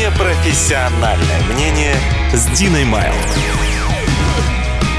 [0.00, 1.94] Непрофессиональное мнение
[2.32, 3.12] с Диной Майл.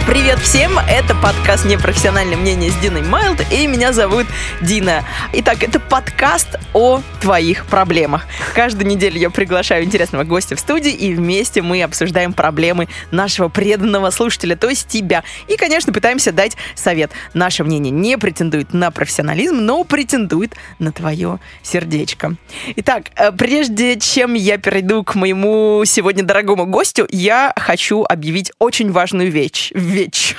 [0.08, 0.77] Привет всем!
[0.79, 4.25] Это подкаст «Непрофессиональное мнение» с Диной Майлд, и меня зовут
[4.61, 5.06] Дина.
[5.31, 8.25] Итак, это подкаст о твоих проблемах.
[8.55, 14.09] Каждую неделю я приглашаю интересного гостя в студии, и вместе мы обсуждаем проблемы нашего преданного
[14.09, 15.23] слушателя, то есть тебя.
[15.47, 17.11] И, конечно, пытаемся дать совет.
[17.33, 22.36] Наше мнение не претендует на профессионализм, но претендует на твое сердечко.
[22.75, 28.91] Итак, э, прежде чем я перейду к моему сегодня дорогому гостю, я хочу объявить очень
[28.91, 30.36] важную вещь вещь.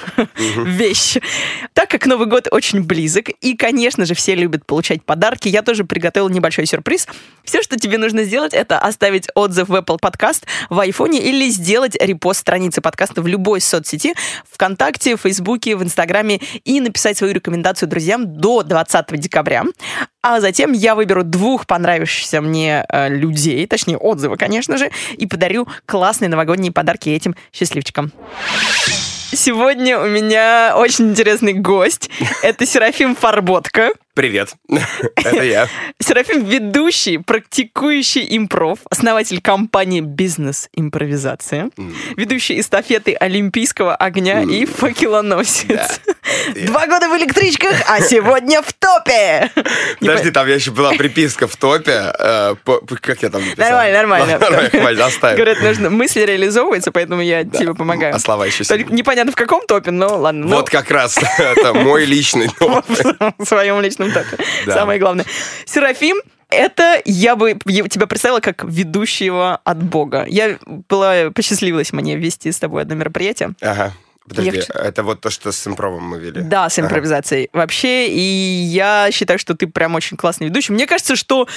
[0.57, 1.19] вещь.
[1.75, 5.85] Так как Новый год очень близок, и, конечно же, все любят получать подарки, я тоже
[5.85, 7.07] приготовила небольшой сюрприз.
[7.45, 11.97] Все, что тебе нужно сделать, это оставить отзыв в Apple Podcast в айфоне или сделать
[12.01, 14.15] репост страницы подкаста в любой соцсети,
[14.51, 19.65] ВКонтакте, в Фейсбуке, в Инстаграме и написать свою рекомендацию друзьям до 20 декабря.
[20.23, 25.67] А затем я выберу двух понравившихся мне э, людей, точнее отзывы, конечно же, и подарю
[25.85, 28.13] классные новогодние подарки этим счастливчикам.
[29.35, 32.11] Сегодня у меня очень интересный гость.
[32.43, 33.93] Это Серафим Фарботка.
[34.15, 34.57] Привет,
[35.17, 35.69] это я.
[35.99, 41.95] Серафим ведущий, практикующий импров, основатель компании «Бизнес-импровизация», mm.
[42.19, 44.53] ведущий эстафеты Олимпийского огня mm.
[44.53, 46.01] и факелоносец.
[46.05, 46.13] Да.
[46.67, 49.51] Два года в электричках, а сегодня в топе!
[50.01, 52.13] Подожди, там я еще была приписка в топе.
[52.19, 52.55] Э,
[53.01, 53.71] как я там написал?
[53.71, 54.39] Нормально, нормально.
[54.73, 55.37] Нормально, оставим.
[55.37, 58.15] Говорят, нужно мысли реализовываются, поэтому я тебе помогаю.
[58.15, 60.47] А слова еще непонятно в каком топе, но ладно.
[60.49, 62.85] Вот как раз, это мой личный топ.
[63.39, 64.39] В своем личном топе.
[64.67, 64.75] Да.
[64.75, 65.25] Самое главное.
[65.65, 66.17] Серафим,
[66.49, 70.25] это я бы тебя представила как ведущего от Бога.
[70.29, 70.59] Я
[70.89, 73.55] была посчастливилась мне вести с тобой одно мероприятие.
[73.61, 73.93] Ага.
[74.29, 74.81] Подожди, я...
[74.81, 76.43] это вот то, что с импровом мы вели?
[76.43, 77.49] Да, с импровизацией.
[77.53, 77.63] Ага.
[77.63, 80.73] Вообще, и я считаю, что ты прям очень классный ведущий.
[80.73, 81.49] Мне кажется, что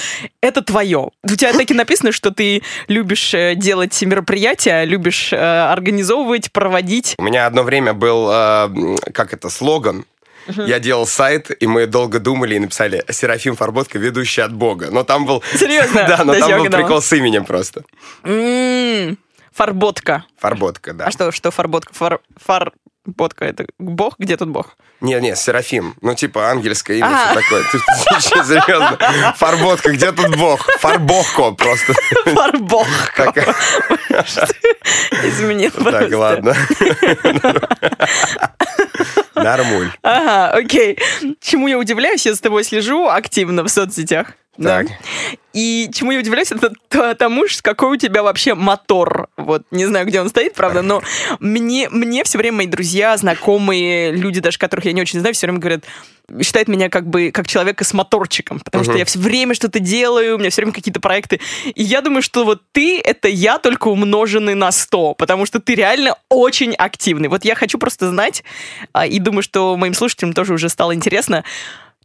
[0.42, 1.12] это твое.
[1.24, 7.16] У тебя так и написано, что ты любишь э, делать мероприятия, любишь э, организовывать, проводить.
[7.20, 10.06] У меня одно время был, э, как это, слоган
[10.48, 10.68] Uh-huh.
[10.68, 14.90] Я делал сайт, и мы долго думали и написали Серафим Фарботка, ведущий от Бога.
[14.92, 15.44] Но там был...
[15.54, 16.04] Серьезно?
[16.08, 17.84] да, но там был прикол с именем просто.
[19.54, 20.26] Фарботка.
[20.38, 21.06] Фарботка, да.
[21.06, 21.94] А что, что Фарботка?
[21.94, 22.20] Фар...
[22.38, 22.74] Фар...
[23.06, 24.16] Ботка это бог?
[24.18, 24.78] Где тут бог?
[25.00, 25.96] Не, не, Серафим.
[26.02, 27.36] Ну, типа ангельское имя, а.
[27.36, 27.64] такое.
[27.72, 27.78] Ты,
[28.20, 28.98] серьезно.
[29.38, 30.68] Фарботка, где тут бог?
[30.80, 31.94] Фарбохко просто.
[32.26, 33.32] Фарбохко.
[35.24, 36.56] Изменил Так, ладно.
[39.36, 39.92] Нормуль.
[40.02, 40.98] Ага, окей.
[41.42, 44.34] Чему я удивляюсь, я с тобой слежу активно в соцсетях.
[44.62, 44.88] Так.
[44.88, 44.94] Да.
[45.56, 46.74] И чему я удивляюсь, это
[47.16, 49.30] тому, какой у тебя вообще мотор.
[49.38, 51.02] Вот, не знаю, где он стоит, правда, но
[51.40, 55.48] мне, мне все время мои друзья, знакомые, люди даже, которых я не очень знаю, все
[55.48, 55.86] время говорят,
[56.42, 58.90] считают меня как бы как человека с моторчиком, потому uh-huh.
[58.90, 61.40] что я все время что-то делаю, у меня все время какие-то проекты.
[61.74, 65.76] И я думаю, что вот ты— это я, только умноженный на 100, потому что ты
[65.76, 67.30] реально очень активный.
[67.30, 68.44] Вот я хочу просто знать,
[68.92, 71.46] а, и думаю, что моим слушателям тоже уже стало интересно,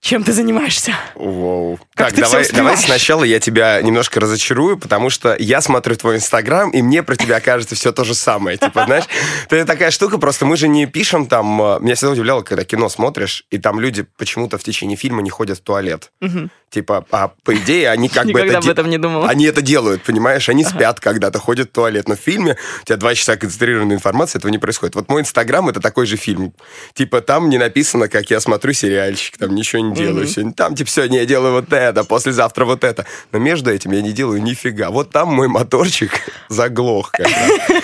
[0.00, 0.94] чем ты занимаешься?
[1.14, 1.78] Воу.
[1.94, 6.16] Как так, ты давай, давай сначала я тебя немножко разочарую, потому что я смотрю твой
[6.16, 8.56] инстаграм, и мне про тебя кажется все то же самое.
[8.56, 9.04] Типа, знаешь,
[9.50, 11.60] это такая штука, просто мы же не пишем там...
[11.60, 15.30] Э, меня всегда удивляло, когда кино смотришь, и там люди почему-то в течение фильма не
[15.30, 16.10] ходят в туалет.
[16.70, 18.58] Типа, а по идее они как бы это...
[18.58, 19.28] об этом не думала.
[19.28, 20.48] Они это делают, понимаешь?
[20.48, 22.08] Они спят когда-то, ходят в туалет.
[22.08, 24.94] Но в фильме у тебя два часа концентрированной информации, этого не происходит.
[24.94, 26.54] Вот мой инстаграм— это такой же фильм.
[26.94, 30.26] Типа, там не написано, как я смотрю сериальчик, там ничего не делаю.
[30.26, 33.06] Сегодня, там, типа, сегодня я делаю вот это, послезавтра вот это.
[33.32, 34.90] Но между этим я не делаю нифига.
[34.90, 36.10] Вот там мой моторчик
[36.48, 37.12] заглох.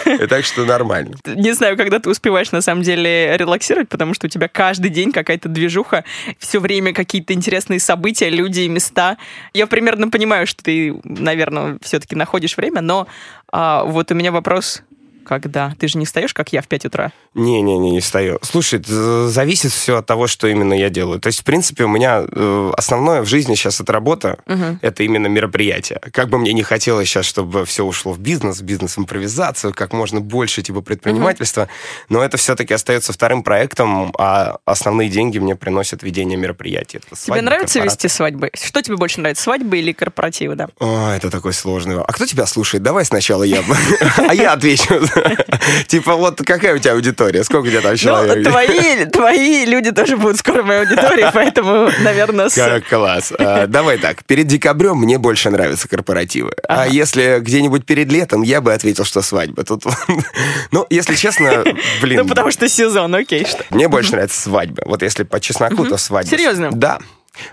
[0.06, 1.16] И так что нормально.
[1.24, 5.12] Не знаю, когда ты успеваешь, на самом деле, релаксировать, потому что у тебя каждый день
[5.12, 6.04] какая-то движуха,
[6.38, 9.16] все время какие-то интересные события, люди, места.
[9.54, 13.06] Я примерно понимаю, что ты, наверное, все-таки находишь время, но
[13.52, 14.82] а, вот у меня вопрос
[15.26, 15.74] когда?
[15.78, 17.12] Ты же не встаешь, как я, в 5 утра?
[17.34, 18.38] Не-не-не, не встаю.
[18.42, 21.20] Слушай, зависит все от того, что именно я делаю.
[21.20, 24.78] То есть, в принципе, у меня э, основное в жизни сейчас это работа, угу.
[24.80, 26.00] это именно мероприятие.
[26.12, 30.20] Как бы мне не хотелось сейчас, чтобы все ушло в бизнес, в бизнес-импровизацию, как можно
[30.20, 31.70] больше типа предпринимательства, угу.
[32.08, 36.98] но это все-таки остается вторым проектом, а основные деньги мне приносят ведение мероприятий.
[36.98, 38.50] Это свадьбы, тебе нравится вести свадьбы?
[38.54, 40.68] Что тебе больше нравится, свадьбы или корпоративы, да?
[40.78, 42.00] О, это такой сложный.
[42.00, 42.82] А кто тебя слушает?
[42.82, 43.62] Давай сначала я.
[44.16, 45.00] А я отвечу.
[45.86, 47.44] Типа, вот какая у тебя аудитория?
[47.44, 48.48] Сколько у тебя там ну, человек?
[48.48, 52.48] твои, твои люди тоже будут скоро моей аудитории, поэтому, наверное...
[52.50, 53.32] Как класс.
[53.38, 56.52] А, давай так, перед декабрем мне больше нравятся корпоративы.
[56.68, 59.64] А если где-нибудь перед летом, я бы ответил, что свадьба.
[59.64, 59.84] Тут,
[60.70, 61.64] ну, если честно,
[62.00, 62.22] блин...
[62.22, 63.44] Ну, потому что сезон, окей.
[63.44, 63.64] Что?
[63.70, 64.82] Мне больше нравится свадьба.
[64.86, 66.30] Вот если по чесноку, то свадьба.
[66.30, 66.70] Серьезно?
[66.72, 66.98] Да.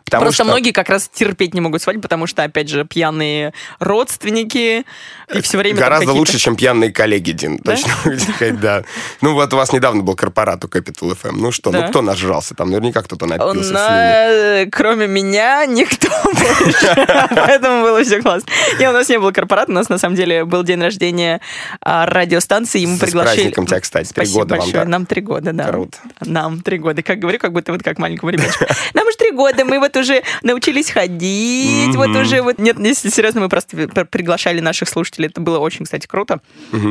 [0.06, 3.54] Потому Просто что- многие как раз терпеть не могут свадьбу, потому что, опять же, пьяные
[3.80, 4.86] родственники
[5.34, 7.58] и все время Гораздо лучше, чем пьяные коллеги, Дин.
[7.64, 7.76] Да?
[7.76, 7.94] Точно
[8.36, 8.84] сказать, да.
[9.22, 11.34] Ну вот у вас недавно был корпорат у Capital FM.
[11.38, 11.82] Ну что, Да.
[11.82, 12.56] ну кто нажрался?
[12.56, 17.28] Там наверняка кто-то напился с э, кроме меня, никто больше.
[17.36, 18.48] Поэтому было все классно.
[18.80, 21.42] И у нас не было корпората, у нас на самом деле был день рождения
[21.82, 23.36] а, радиостанции, и мы С приглашали...
[23.36, 24.12] праздником тебя, кстати.
[24.14, 24.90] Три года вам?
[24.90, 25.74] Нам три года, да.
[26.22, 27.02] Нам три года.
[27.04, 28.66] Как говорю, как будто вот как маленькому ребенку.
[28.94, 32.60] Нам уже три года, мы вот уже научились ходить, вот уже вот...
[32.60, 35.28] Нет, если серьезно, мы просто при- приглашали наших слушателей.
[35.30, 36.42] Это было очень, кстати, круто.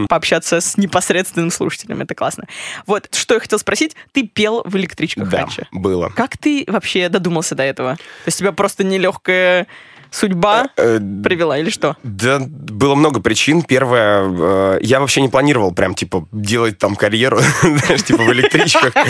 [0.09, 2.01] Пообщаться с непосредственным слушателем.
[2.01, 2.47] Это классно.
[2.87, 3.95] Вот, что я хотел спросить.
[4.13, 5.67] Ты пел в электричках Да, раньше.
[5.71, 6.09] было.
[6.09, 7.97] Как ты вообще додумался до этого?
[7.97, 9.67] То есть тебя просто нелегкая
[10.13, 11.97] судьба Э, привела или что?
[12.03, 13.63] Да, было много причин.
[13.63, 18.93] Первое, э, я вообще не планировал прям, типа, делать там карьеру, знаешь, типа в электричках.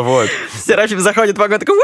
[0.00, 0.28] Вот.
[0.64, 1.76] Серафим заходит в вагон, такой!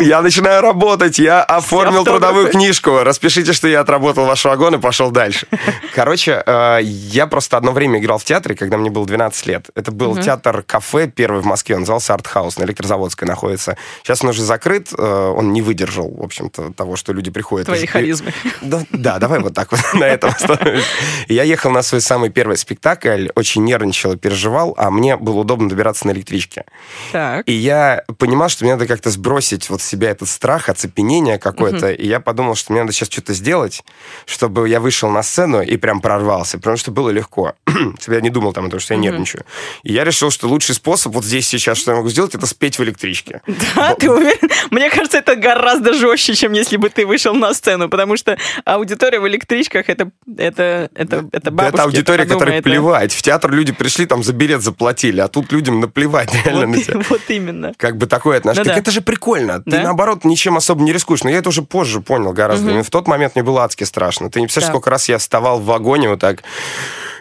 [0.00, 2.98] Я начинаю работать, я оформил трудовую книжку.
[3.02, 5.46] Распишите, что я отработал ваш вагон и пошел дальше.
[5.94, 9.68] Короче, э, я просто одно время играл в театре, когда мне было 12 лет.
[9.74, 13.76] Это был театр-кафе первый в Москве, он назывался «Артхаус», на Электрозаводской находится.
[14.02, 17.55] Сейчас он уже закрыт, э, он не выдержал, в общем-то, того, что люди приходят.
[17.64, 18.32] Твоей из- харизмы.
[18.60, 20.86] Да, да, давай вот так вот на этом остановимся.
[21.28, 25.68] Я ехал на свой самый первый спектакль, очень нервничал и переживал, а мне было удобно
[25.68, 26.64] добираться на электричке.
[27.12, 27.48] Так.
[27.48, 31.92] И я понимал, что мне надо как-то сбросить вот с себя этот страх, оцепенение какое-то.
[31.92, 33.84] И я подумал, что мне надо сейчас что-то сделать,
[34.26, 36.58] чтобы я вышел на сцену и прям прорвался.
[36.58, 37.54] Потому что было легко.
[38.08, 39.44] я не думал там о том, что я нервничаю.
[39.82, 42.78] И я решил, что лучший способ вот здесь сейчас, что я могу сделать, это спеть
[42.78, 43.42] в электричке.
[43.74, 44.50] Да, ты уверен?
[44.70, 49.20] Мне кажется, это гораздо жестче, чем если бы ты вышел на сцену, потому что аудитория
[49.20, 51.74] в электричках это это это это бабушки.
[51.74, 53.12] это аудитория, подумай, которой это- плевать.
[53.12, 56.84] В театр люди пришли, там за билет заплатили, а тут людям наплевать реально на Вот,
[56.84, 57.00] тебя.
[57.00, 57.72] и- вот именно.
[57.76, 58.64] Как бы такое отношение.
[58.64, 58.80] Ну так да.
[58.80, 59.62] это же прикольно.
[59.62, 61.22] Ты, наоборот, ничем особо не рискуешь.
[61.24, 62.82] Но я это уже позже понял гораздо.
[62.82, 64.30] В тот момент мне было адски страшно.
[64.30, 66.42] Ты не представляешь, сколько раз я вставал в вагоне вот так,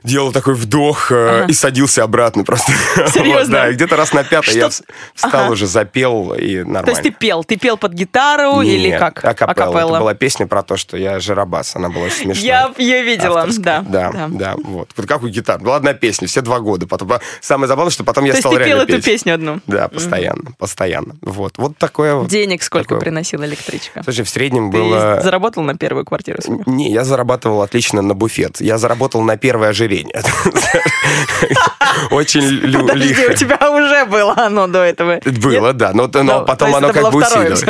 [0.05, 1.45] делал такой вдох э, Ага.
[1.47, 2.71] и садился обратно просто.
[3.13, 3.39] Серьезно?
[3.39, 5.51] Вот, да, и где-то раз на пятый я Что- вс- встал Ага.
[5.51, 6.83] уже, запел, и нормально.
[6.83, 9.23] То есть ты пел, ты пел под гитару или Нет, как?
[9.25, 9.79] Акапелла.
[9.95, 11.75] Это была песня про то, что я жиробас.
[11.75, 12.45] Она была смешная.
[12.45, 13.81] Я ее видела, Авторская.
[13.81, 14.11] да.
[14.11, 14.89] Да, да, вот.
[14.95, 15.63] Вот какую гитару?
[15.63, 16.87] Была одна песня, все два года.
[16.87, 17.11] Потом,
[17.41, 19.59] самое забавное, что потом я То есть стал ты пел реально эту песню одну.
[19.67, 21.15] Да, постоянно, постоянно.
[21.21, 22.27] Вот, вот такое вот.
[22.29, 22.99] Денег сколько Такое.
[22.99, 24.03] приносила электричка?
[24.03, 25.21] Слушай, в среднем Ты было...
[25.21, 26.39] заработал на первую квартиру?
[26.65, 28.61] Не, я зарабатывал отлично на буфет.
[28.61, 30.21] Я заработал на первое ожирение.
[32.11, 35.19] Очень лю- Подожди, у тебя уже было оно до этого.
[35.25, 37.63] Было, да, но, Ну, то потом оно как бы усилилось.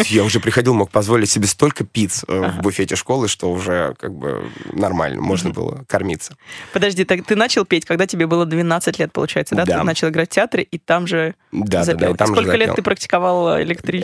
[0.10, 4.12] Я уже приходил, мог позволить себе столько пиц э, в буфете школы, что уже как
[4.12, 6.36] бы нормально, можно было кормиться.
[6.72, 9.64] Подожди, так ты начал петь, когда тебе было 12 лет, получается, да?
[9.64, 12.16] Ты начал играть в театре и там же запел.
[12.26, 14.02] Сколько лет ты практиковал электричество?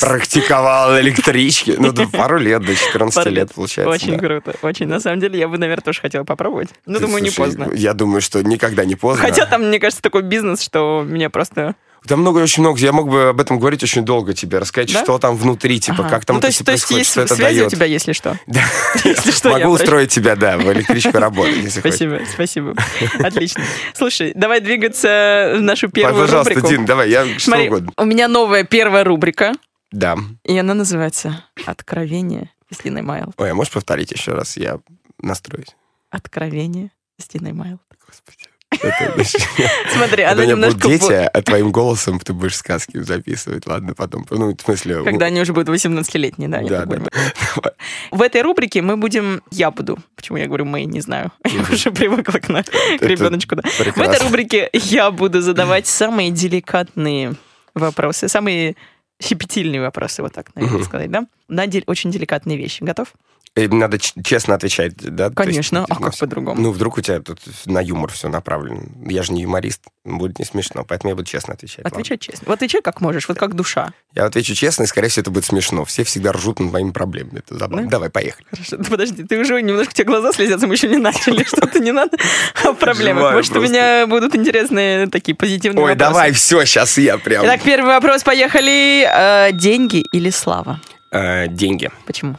[0.00, 1.74] Практиковал электрички.
[1.78, 3.90] Ну, пару лет, до 14 Пару лет, получается.
[3.90, 4.86] Очень круто, очень.
[4.86, 6.39] На самом деле, я бы, наверное, тоже хотела попробовать.
[6.86, 7.70] Ну, Ты, думаю, не слушай, поздно.
[7.74, 9.24] Я думаю, что никогда не поздно.
[9.26, 11.74] Хотя там, мне кажется, такой бизнес, что меня просто...
[12.08, 12.78] Там много, очень много.
[12.80, 15.02] Я мог бы об этом говорить очень долго тебе, рассказать, Да?
[15.02, 16.08] что там внутри, типа, Ага.
[16.08, 17.72] как там ну, то есть, то есть есть что это связи у дает.
[17.72, 18.38] тебя, если что.
[18.46, 18.62] Да.
[19.04, 21.96] Если что, Могу устроить тебя, да, в электричку работать, если хочешь.
[21.96, 22.74] Спасибо, спасибо.
[23.18, 23.62] Отлично.
[23.94, 26.68] Слушай, давай двигаться в нашу первую Пожалуйста, рубрику.
[26.74, 27.92] Дин, давай, я что Смотри, угодно.
[27.98, 29.52] у меня новая первая рубрика,
[29.92, 30.16] Да.
[30.44, 32.50] и она называется «Откровение
[32.82, 33.34] Диной Майл».
[33.36, 34.56] Ой, а можешь повторить еще раз?
[34.56, 34.78] Я
[35.20, 35.76] настроюсь.
[36.10, 37.80] «Откровение с Диной Майл».
[38.06, 38.50] Господи.
[39.92, 40.88] Смотри, она немножко...
[40.88, 43.66] дети, а твоим голосом ты будешь сказки записывать.
[43.66, 44.24] Ладно, потом.
[44.30, 45.02] Ну, в смысле...
[45.02, 46.62] Когда они уже будут 18-летние, да?
[46.62, 47.72] Да, да.
[48.10, 49.42] В этой рубрике мы будем...
[49.50, 49.98] Я буду.
[50.14, 51.32] Почему я говорю мы, не знаю.
[51.44, 52.64] Я уже привыкла к, на-
[53.00, 53.56] ребеночку.
[53.56, 53.62] да.
[53.68, 57.34] В этой рубрике я буду задавать самые деликатные
[57.74, 58.76] вопросы, самые
[59.20, 61.26] щепетильные вопросы, вот так, наверное, сказать, да?
[61.48, 62.82] На очень деликатные вещи.
[62.82, 63.08] Готов?
[63.56, 65.28] И Надо честно отвечать, да?
[65.30, 65.84] То есть, Конечно.
[65.88, 66.60] А ну, как по-другому?
[66.60, 68.82] Ну, вдруг у тебя тут на юмор все направлено.
[69.06, 71.84] Я же не юморист, будет не смешно, поэтому я буду честно отвечать.
[71.84, 71.98] ладно?
[71.98, 72.44] Отвечай честно.
[72.46, 73.92] Вот отвечай как можешь, вот как душа.
[74.14, 75.84] Я отвечу честно, и, скорее всего, это будет смешно.
[75.84, 77.40] Все всегда ржут над моими проблемами.
[77.40, 77.86] Это забавно.
[77.86, 77.90] Да?
[77.90, 78.46] Давай, поехали.
[78.50, 81.90] Хорошо, подожди, ты уже немножко у тебя глаза слезятся, мы еще не начали, что-то не
[81.90, 82.16] надо
[82.64, 83.32] о проблемах.
[83.32, 87.44] Может, у меня будут интересные такие позитивные Ой, давай, все, сейчас я прям...
[87.44, 89.08] Итак, первый вопрос, поехали.
[89.12, 90.80] Э, деньги или слава?
[91.10, 91.90] Э, деньги.
[92.06, 92.38] Почему?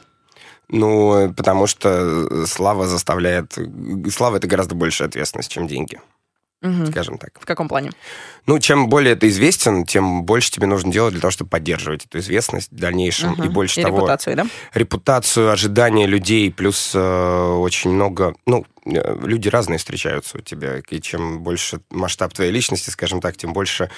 [0.71, 3.57] Ну, потому что слава заставляет...
[4.11, 5.99] Слава— это гораздо большая ответственность, чем деньги.
[6.63, 6.85] Мгм.
[6.91, 7.39] скажем так.
[7.41, 7.89] В каком плане?
[8.45, 12.19] Ну, чем более ты известен, тем больше тебе нужно делать для того, чтобы поддерживать эту
[12.19, 13.31] известность в дальнейшем.
[13.31, 13.43] Мгм.
[13.45, 14.45] И больше И того, репутацию, да?
[14.75, 18.35] репутацию, ожидания людей, плюс э, очень много...
[18.45, 23.35] Ну, э, люди разные встречаются у тебя, и чем больше масштаб твоей личности, скажем так,
[23.37, 23.89] тем больше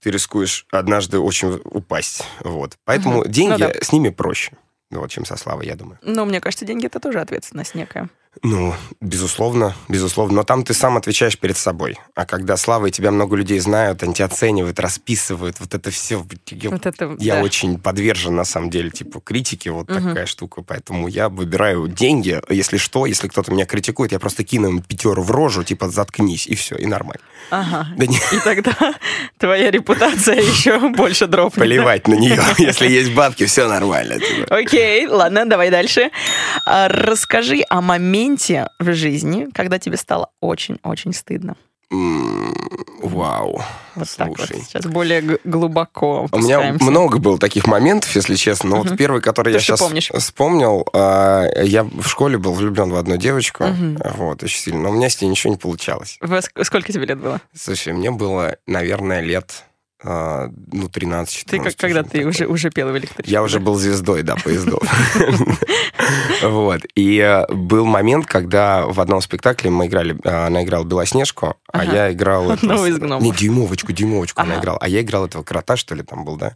[0.00, 2.22] ты рискуешь однажды очень упасть.
[2.44, 2.76] Вот.
[2.84, 3.32] Поэтому Мгм.
[3.32, 3.72] деньги, Ну да.
[3.82, 4.52] с ними проще,
[5.00, 5.98] вот, чем со славой, я думаю.
[6.02, 8.08] Но мне кажется, деньги это тоже ответственность некая.
[8.42, 10.36] Ну, безусловно, безусловно.
[10.36, 11.98] Но там ты сам отвечаешь перед собой.
[12.14, 16.24] А когда слава, и тебя много людей знают, они тебя оценивают, расписывают, вот это все...
[16.50, 17.42] Я, Вот это, я да.
[17.42, 20.08] очень подвержен, на самом деле, типу, критике, вот Мгм.
[20.08, 20.62] такая штука.
[20.62, 22.40] Поэтому я выбираю деньги.
[22.48, 26.46] Если что, если кто-то меня критикует, я просто кину им пятеру в рожу, типа, заткнись,
[26.46, 27.20] и все, и нормально.
[27.50, 27.88] Ага.
[27.98, 28.72] Да не И тогда
[29.38, 31.62] твоя репутация еще больше дропнет.
[31.66, 32.40] плевать на нее.
[32.58, 34.18] Если есть бабки, все нормально.
[34.18, 34.56] типа.
[34.56, 36.10] Окей, ладно, давай дальше.
[36.66, 38.21] А, Расскажи о моменте
[38.78, 41.56] в жизни, когда тебе стало очень-очень стыдно.
[43.02, 43.60] Вау.
[43.96, 44.36] Вот так вот.
[44.38, 44.62] Слушай.
[44.62, 48.70] Сейчас более глубоко У меня много было таких моментов, если честно.
[48.70, 48.88] Но Мгм.
[48.90, 50.08] вот первый, который То, я сейчас помнишь.
[50.14, 53.98] вспомнил, а, я в школе был влюблен в одну девочку, Мгм.
[54.16, 54.82] вот, очень сильно.
[54.82, 56.18] Но у меня с ней ничего не получалось.
[56.22, 57.40] Ск- Сколько тебе лет было?
[57.54, 59.64] Слушай, мне было, наверное, лет,
[60.04, 61.44] а, ну, 13-14.
[61.46, 62.54] Ты как, когда ты уже, такое.
[62.54, 63.30] уже пел в электричке?
[63.30, 64.82] Я уже был звездой, да, поездов.
[66.42, 66.82] Вот.
[66.94, 71.84] И э, был момент, когда в одном спектакле мы играли, э, она играла Белоснежку, а
[71.84, 72.50] я играл...
[72.52, 73.22] Одного из гномов.
[73.22, 74.78] Не, Дюймовочку, Дюймовочку она играла.
[74.80, 76.52] А я играл этого крота, что ли, там был, да?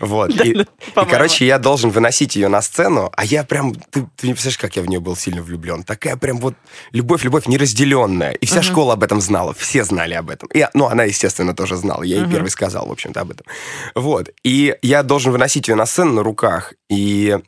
[0.00, 0.30] Вот.
[0.44, 3.74] И- короче, я должен выносить ее на сцену, а я прям...
[3.74, 5.82] Ты, не представляешь, как я в нее был сильно влюблен.
[5.82, 6.54] Такая прям вот
[6.92, 8.32] любовь-любовь неразделенная.
[8.32, 10.48] И вся школа об этом знала, все знали об этом.
[10.74, 12.02] Ну, она, естественно, тоже знала.
[12.02, 13.46] Я ей первый сказал, в общем-то, об этом.
[13.94, 14.30] Вот.
[14.44, 17.38] И я должен выносить ее на сцену на руках и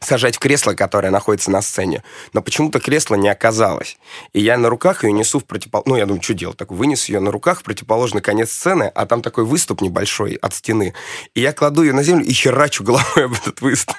[0.00, 2.02] сажать в кресло, которое находится на сцене.
[2.32, 3.98] Но почему-то кресло не оказалось.
[4.32, 5.82] И я на руках ее несу в противопол...
[5.86, 6.56] Ну, я думаю, что делать?
[6.56, 10.54] Так, вынес ее на руках в противоположный конец сцены, а там такой выступ небольшой от
[10.54, 10.94] стены.
[11.34, 13.96] И я кладу ее на землю и херачу головой об этот выступ.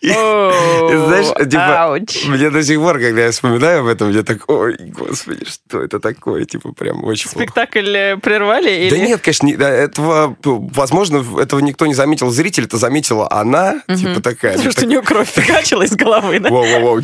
[0.00, 4.76] И- знаешь, типа, мне до сих пор, когда я вспоминаю об этом, мне так, ой,
[4.78, 6.44] господи, что это такое?
[6.44, 7.28] Типа, прям очень.
[7.30, 8.88] Спектакль э, прервали?
[8.90, 12.30] Да нет, конечно, не- этого, возможно, этого никто не заметил.
[12.30, 14.52] Зритель это заметила она, типа такая.
[14.54, 16.48] Потому что у так- нее кровь фигачила из головы, да?
[16.50, 17.02] Воу-воу-воу.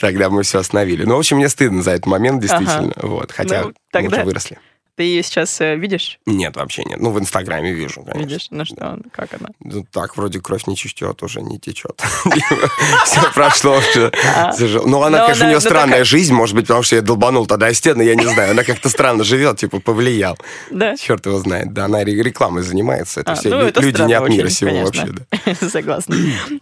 [0.00, 1.04] Тогда мы все остановили.
[1.04, 2.92] Ну, в общем, мне стыдно за этот момент, действительно.
[2.96, 3.32] Вот.
[3.32, 4.58] Хотя Ну, мы уже выросли.
[4.96, 6.20] Ты ее сейчас э, видишь?
[6.24, 7.00] Нет, вообще нет.
[7.00, 8.18] Ну, в Инстаграме вижу, конечно.
[8.20, 8.46] Видишь?
[8.50, 9.48] Ну что, как она?
[9.58, 12.00] Ну, так, вроде кровь не чистет, уже не течет.
[13.04, 13.80] Все прошло.
[13.80, 14.12] всё
[14.56, 14.86] зажило.
[14.86, 17.46] Ну, она, Но конечно, у нее ну, странная жизнь, может быть, потому что я долбанул
[17.46, 18.52] тогда о стены, я не знаю.
[18.52, 20.38] Она как-то странно живет, типа, повлиял.
[20.70, 20.96] Да?
[20.96, 21.72] Черт его знает.
[21.72, 23.20] Да, она ре- рекламой занимается.
[23.20, 25.06] Это А, все ну, люди не от мира сего вообще.
[25.06, 25.54] да.
[25.68, 26.16] Согласна.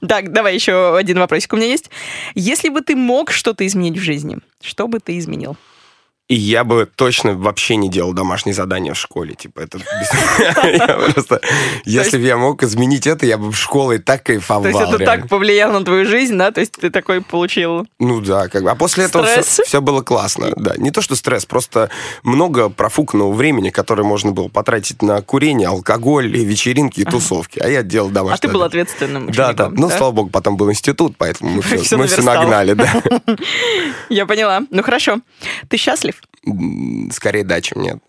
[0.09, 1.91] Так, давай еще один вопросик у меня есть.
[2.35, 5.57] Если бы ты мог что-то изменить в жизни, что бы ты изменил?
[6.33, 9.35] И я бы точно вообще не делал домашние задания в школе.
[9.35, 9.79] Типа, это...
[11.85, 14.63] Если бы я мог изменить это, я бы в школе так кайфовал.
[14.63, 16.51] То есть это так повлияло на твою жизнь, да?
[16.51, 17.87] То есть ты такой получил...
[17.99, 18.71] Ну да, как бы.
[18.71, 20.55] А после этого все, было классно.
[20.57, 21.91] Да, не то что стресс, просто
[22.23, 27.59] много профуканного времени, которое можно было потратить на курение, алкоголь, вечеринки и тусовки.
[27.59, 29.69] А я делал домашние А ты был ответственным Да, да.
[29.69, 33.03] Ну, слава богу, потом был институт, поэтому мы все, нагнали, да.
[34.09, 34.63] Я поняла.
[34.71, 35.19] Ну хорошо.
[35.69, 36.22] Ты счастлив?
[37.13, 38.03] Скорее да, чем нет.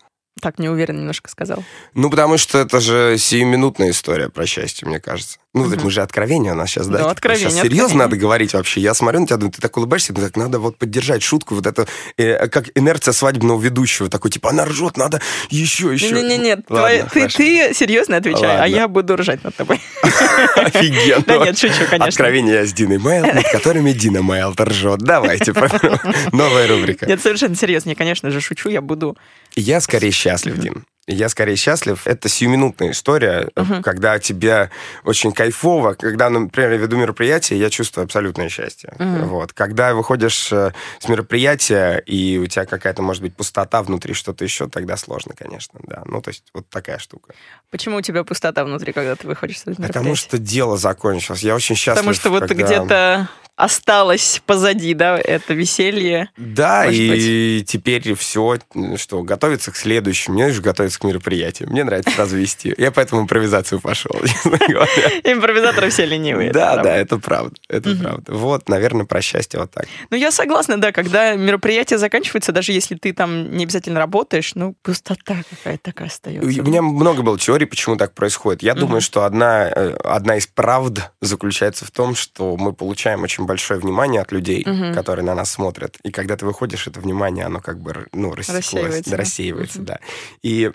[0.44, 1.64] Так, не уверен немножко сказал.
[1.94, 5.38] Ну, потому что это же сиюминутная история про счастье, мне кажется.
[5.54, 5.80] Ну, Мгм.
[5.84, 6.92] мы же откровение у нас сейчас, да?
[6.94, 8.04] Да, Типа, откровение, Сейчас серьезно откровение.
[8.06, 8.80] надо говорить вообще.
[8.80, 11.66] Я смотрю на тебя, думаю, ты так улыбаешься, ну, так надо вот поддержать шутку, вот
[11.66, 11.86] это,
[12.18, 16.10] э, как инерция свадебного ведущего, такой, типа, она ржет, надо еще, еще.
[16.10, 17.36] Не-не-не, Ладно, ты, хорошо.
[17.38, 18.74] ты серьезно отвечай, а Ладно.
[18.74, 19.80] я буду ржать над тобой.
[20.56, 21.24] Офигенно.
[21.26, 22.06] Да нет, шучу, конечно.
[22.06, 24.98] Откровения с Диной Майл, над которыми Дина Майл ржет.
[25.00, 25.52] Давайте,
[26.32, 27.06] новая рубрика.
[27.06, 27.90] Нет, совершенно серьезно.
[27.90, 29.16] Я, конечно же, шучу, я буду...
[29.56, 30.86] Я скорее счастлив, Дим.
[31.06, 32.06] Я скорее счастлив.
[32.06, 33.82] Это сиюминутная история, Мгм.
[33.82, 34.70] когда тебе
[35.04, 38.90] очень кайфово, когда, ну, например, я веду мероприятие, я чувствую абсолютное счастье.
[38.98, 39.28] Мгм.
[39.28, 39.52] Вот.
[39.52, 44.66] Когда выходишь э, с мероприятия, и у тебя какая-то, может быть, пустота внутри, что-то еще,
[44.66, 46.02] тогда сложно, конечно, да.
[46.06, 47.34] Ну, то есть вот такая штука.
[47.70, 49.92] Почему у тебя пустота внутри, когда ты выходишь с мероприятия?
[49.92, 51.42] Потому что дело закончилось.
[51.42, 52.00] Я очень счастлив.
[52.02, 56.30] Потому что вот когда- где-то осталось позади, да, это веселье.
[56.36, 58.58] Да, Может и теперь все,
[58.96, 60.34] что готовится к следующему.
[60.34, 61.70] Мне же готовится готовиться к мероприятию.
[61.70, 62.74] Мне нравится сразу вести.
[62.78, 64.12] Я поэтому импровизацию пошел.
[65.24, 66.52] Импровизаторы все ленивые.
[66.52, 67.54] Да, да, это правда.
[67.68, 68.32] Это правда.
[68.32, 69.86] Вот, наверное, про счастье вот так.
[70.10, 74.74] Ну, я согласна, да, когда мероприятие заканчивается, даже если ты там не обязательно работаешь, ну,
[74.82, 76.60] пустота какая-то такая остается.
[76.60, 78.62] У меня много было теорий, почему так происходит.
[78.62, 83.43] Я думаю, что одна, э, одна из правд заключается в том, что мы получаем очень
[83.46, 85.96] большое внимание от людей, которые на нас смотрят.
[86.02, 90.00] И когда ты выходишь, это внимание, оно как бы ну, рассеклось, Рассеивается, да, рассеивается, да.
[90.42, 90.70] И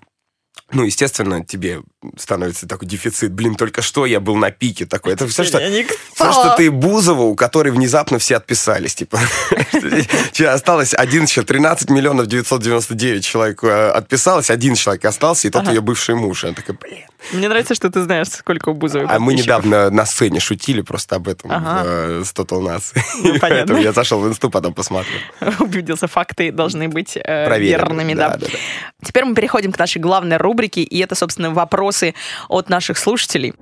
[0.71, 1.81] ну, естественно, тебе
[2.17, 3.31] становится такой дефицит.
[3.33, 5.13] Блин, только что я был на пике такой.
[5.13, 8.95] Это все, что, все, что ты Бузову, у которой внезапно все отписались.
[8.95, 9.19] Типа,
[10.47, 15.81] осталось один еще 13 миллионов 999 человек э, отписалось, один человек остался, и тот ее
[15.81, 16.45] бывший муж.
[16.45, 17.03] Она такая, блин.
[17.33, 21.17] Мне нравится, что ты знаешь, сколько у Бузовой А мы недавно на сцене шутили просто
[21.17, 22.23] об этом Ага.
[22.23, 22.93] с Total Нас.
[23.23, 23.39] И понятно.
[23.41, 25.19] Поэтому я зашел в инсту, потом посмотрел.
[25.59, 28.17] Убедился, факты должны быть э, верными.
[29.03, 31.49] Теперь мы переходим к нашей главной рубрике, и это, собственно,
[31.89, 32.13] вопросы
[32.47, 33.53] от наших слушателей.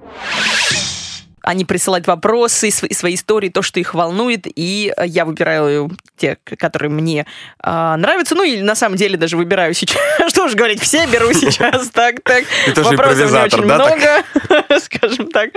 [1.48, 6.38] Они присылают вопросы, св- свои истории, то, что их волнует, и э, я выбираю те,
[6.44, 7.26] которые мне
[7.60, 8.36] а, нравятся.
[8.36, 9.98] Ну, и на самом деле даже выбираю сейчас.
[10.28, 11.90] Что же говорить, все беру сейчас.
[11.98, 12.44] Так, так.
[12.76, 15.52] Ты Вопросов не очень да, много, скажем так.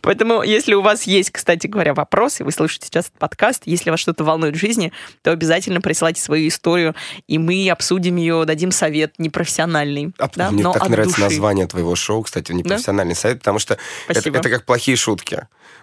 [0.00, 4.00] Поэтому, если у вас есть, кстати говоря, вопросы, вы слушаете сейчас этот подкаст, если вас
[4.00, 4.92] что-то волнует в жизни,
[5.22, 6.96] то обязательно присылайте свою историю,
[7.28, 10.12] и мы обсудим ее, дадим совет непрофессиональный.
[10.18, 11.30] А да, Мне но так нравится души.
[11.30, 13.78] название твоего шоу, кстати, непрофессиональный совет, потому что
[14.08, 15.27] это как плохие шутки.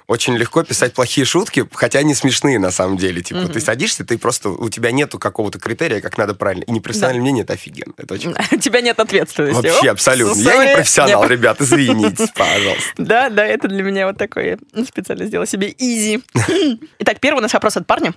[0.08, 3.22] Очень легко писать плохие шутки, хотя они смешные на самом деле.
[3.24, 6.64] Типа, ты садишься, ты просто, у тебя нету какого-то критерия, как надо правильно.
[6.64, 7.94] И непрофессиональное мнение это офигенно.
[7.98, 9.56] Это очень У тебя нет ответственности.
[9.56, 10.40] Вообще, Оп, абсолютно.
[10.40, 11.32] Я не профессионал, Нет.
[11.32, 12.94] ребят, извините, пожалуйста.
[12.98, 14.60] Да, да, это для меня вот такое.
[14.88, 16.24] Специально сделала себе изи.
[17.00, 18.14] Итак, первый наш вопрос от парня.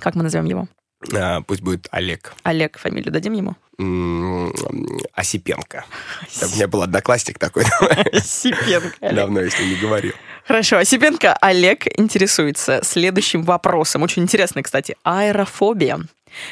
[0.00, 0.68] Как мы назовем его?
[1.14, 3.56] А, Пусть будет Олег Олег, фамилию дадим ему?
[5.14, 5.84] Осипенко.
[6.42, 7.64] У меня был одноклассник такой,
[8.22, 8.96] Сипенко.
[9.00, 9.16] Олег.
[9.16, 10.12] давно ним не говорил.
[10.46, 14.02] Хорошо, Осипенко Олег интересуется следующим вопросом.
[14.02, 14.96] Очень интересный, кстати.
[15.02, 16.00] Аэрофобия.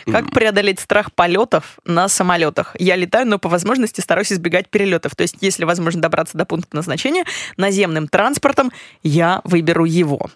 [0.07, 2.75] Как преодолеть страх полетов на самолетах?
[2.79, 5.15] Я летаю, но по возможности стараюсь избегать перелетов.
[5.15, 7.25] То есть, если возможно добраться до пункта назначения
[7.57, 10.31] наземным транспортом, я выберу его.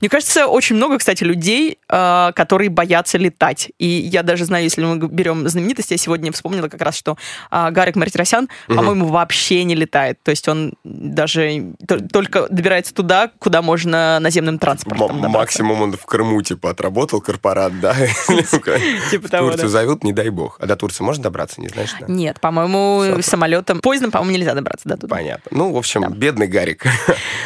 [0.00, 3.70] Мне кажется, очень много, кстати, людей, э, которые боятся летать.
[3.78, 7.16] И я даже знаю, если мы берем знаменитости, я сегодня вспомнила как раз, что
[7.50, 10.22] э, Гарик Мартиросян, по-моему, вообще не летает.
[10.22, 11.74] То есть он даже
[12.12, 15.38] только добирается туда, куда можно наземным транспортом М- добраться.
[15.38, 17.94] Максимум он в Крыму, типа, отработал корпорат, да?
[19.10, 20.56] Типа того, Турцию зовут, не дай бог.
[20.60, 21.94] А до Турции можно добраться, не знаешь?
[22.06, 25.16] Нет, по-моему, самолетом, поездом, по-моему, нельзя добраться до туда.
[25.16, 25.50] Понятно.
[25.50, 26.84] Ну, в общем, бедный Гарик.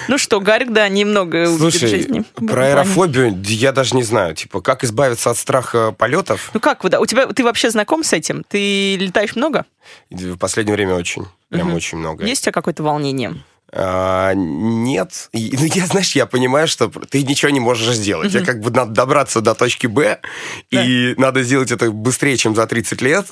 [0.09, 2.62] Ну что, Гарик, да, немного Слушай, про плане.
[2.73, 4.35] аэрофобию я даже не знаю.
[4.35, 6.50] Типа, как избавиться от страха полетов?
[6.55, 8.44] Ну как, да, у тебя, ты вообще знаком с этим?
[8.49, 9.64] Ты летаешь много?
[10.11, 11.27] В последнее время очень.
[11.49, 11.77] Прям Мгм.
[11.77, 12.25] очень много.
[12.25, 13.35] Есть у тебя какое-то волнение?
[13.75, 15.31] А, нет.
[15.33, 18.33] И, ну, я, знаешь, я понимаю, что ты ничего не можешь сделать.
[18.33, 20.21] Тебе как бы надо добраться до точки Б,
[20.71, 23.27] и надо сделать это быстрее, чем за 30 лет.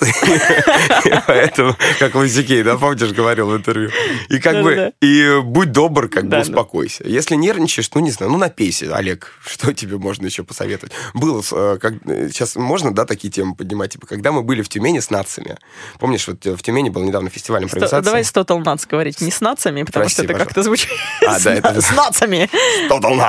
[1.26, 3.90] Поэтому, как Лысикей, да, помнишь, говорил в интервью.
[4.28, 6.42] И как бы, и будь добр, как бы Да, да.
[6.42, 7.04] успокойся.
[7.06, 8.96] Если нервничаешь, ну, не знаю, ну, напейся.
[8.96, 10.92] Олег, что тебе можно еще посоветовать?
[11.12, 13.92] Было, э, как, э, сейчас можно, да, такие темы поднимать?
[13.92, 15.58] Типа, когда мы были в Тюмени с нациями,
[15.98, 18.04] помнишь, вот э, в Тюмени был недавно фестиваль импровизации?
[18.04, 20.90] давай с Total Nuts говорить, не с нацами, потому что это как-то звучит
[21.26, 22.48] А, с, да, это- с нацами.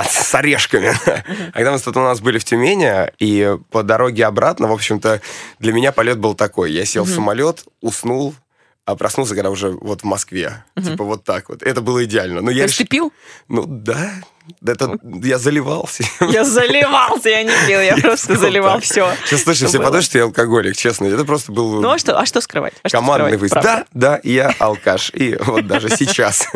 [0.09, 0.93] С орешками.
[1.53, 5.21] Когда мы с Nuts были в Тюмени, и по дороге обратно, в общем-то,
[5.59, 6.71] для меня полет был такой.
[6.71, 8.33] Я сел в самолет, уснул,
[8.91, 10.63] а проснулся, когда уже вот в Москве.
[10.81, 11.63] Типа вот так вот.
[11.63, 12.41] Это было идеально.
[12.41, 13.13] Но То я есть ты реш- пил?
[13.47, 14.11] Ну да,
[14.65, 16.03] это я заливался.
[16.19, 18.83] Я заливался, я не пил, я просто заливал так.
[18.83, 19.13] все.
[19.25, 21.05] Сейчас, слушай, все подумают, что я алкоголик, честно.
[21.05, 22.73] Это просто был Ну а что, а что скрывать?
[22.83, 23.65] А что командный скрывать, выезд.
[23.65, 25.11] Да, да, я алкаш.
[25.13, 26.47] И вот даже сейчас.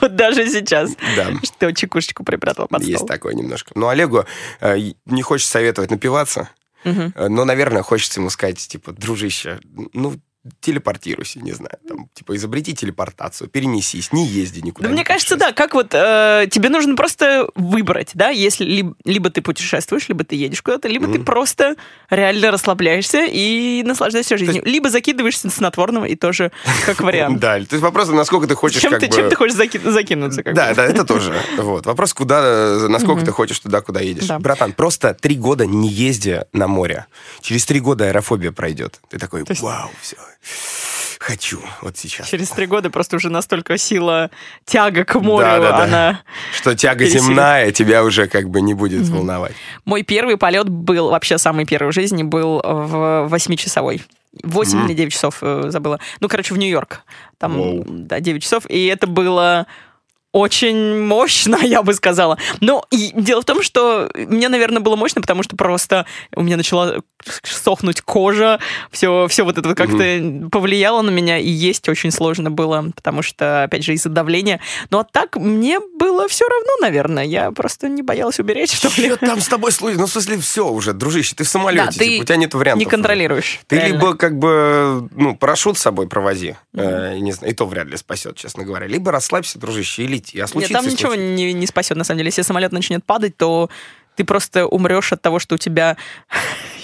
[0.00, 0.90] Вот даже сейчас.
[1.16, 1.30] Да.
[1.42, 3.08] Что чекушечку припрятал под Есть стол.
[3.08, 3.72] такое немножко.
[3.74, 4.24] Но Олегу
[4.60, 6.48] э, не хочется советовать напиваться,
[6.84, 9.60] э, но, наверное, хочется ему сказать, типа, дружище,
[9.92, 10.14] ну,
[10.60, 14.84] телепортируйся, не знаю, там, типа, изобрети телепортацию, перенесись, не езди никуда.
[14.84, 18.94] Да не мне кажется, да, как вот э, тебе нужно просто выбрать, да, если либо,
[19.04, 21.24] либо ты путешествуешь, либо ты едешь куда-то, либо ты Мгм.
[21.24, 21.76] просто
[22.08, 26.52] реально расслабляешься и наслаждаешься жизнью, есть- либо закидываешься снотворного и тоже
[26.86, 27.38] как вариант.
[27.38, 29.14] Да, то есть вопрос, насколько ты хочешь Чем как ты, бы...
[29.14, 30.42] чем ты хочешь заки- закинуться?
[30.42, 31.34] Да, да, это тоже.
[31.58, 31.84] Вот.
[31.86, 34.28] Вопрос, куда, э, насколько ты хочешь туда, куда едешь.
[34.40, 37.06] Братан, просто три года не езди на море.
[37.42, 39.00] Через три года аэрофобия пройдет.
[39.10, 40.16] Ты такой, вау, все.
[41.18, 42.28] Хочу вот сейчас.
[42.28, 44.30] Через три года просто уже настолько сила
[44.64, 45.84] тяга к морю, Да, да, да.
[45.84, 46.20] она...
[46.56, 47.22] Что тяга Пересилит.
[47.24, 49.52] земная тебя уже как бы не будет волновать.
[49.84, 54.02] Мой первый полет был, вообще самый первый в жизни, был в восьмичасовой.
[54.44, 54.86] 8 Мгм.
[54.86, 55.98] или 9 часов, э, забыла.
[56.20, 57.00] Ну, короче, в Нью-Йорк.
[57.38, 57.84] Там, Воу.
[57.86, 58.64] да, 9 часов.
[58.68, 59.66] И это было
[60.32, 62.38] очень мощно, я бы сказала.
[62.60, 66.56] Но и дело в том, что мне, наверное, было мощно, потому что просто у меня
[66.56, 67.02] начала
[67.42, 72.50] сохнуть кожа, все, все вот это вот как-то повлияло на меня, и есть очень сложно
[72.50, 74.60] было, потому что, опять же, из-за давления.
[74.90, 77.24] Но так мне было все равно, наверное.
[77.24, 79.14] Я просто не боялась умереть, что ли.
[79.16, 80.00] Там с тобой случилось?
[80.00, 82.54] Ну, в смысле, все уже, дружище, ты в самолете, Да, ты типа, у тебя нет
[82.54, 82.84] вариантов.
[82.84, 83.60] Не контролируешь.
[83.66, 83.92] Ты реально.
[83.92, 87.96] либо как бы, ну, парашют с собой провози, э, не знаю, и то вряд ли
[87.96, 88.86] спасет, честно говоря.
[88.86, 90.38] Либо расслабься, дружище, и лети.
[90.38, 91.34] А Нет, случится, там и ничего случится.
[91.34, 92.28] не, не спасет, на самом деле.
[92.28, 93.68] Если самолет начнет падать, то
[94.16, 95.96] ты просто умрешь от того, что у тебя...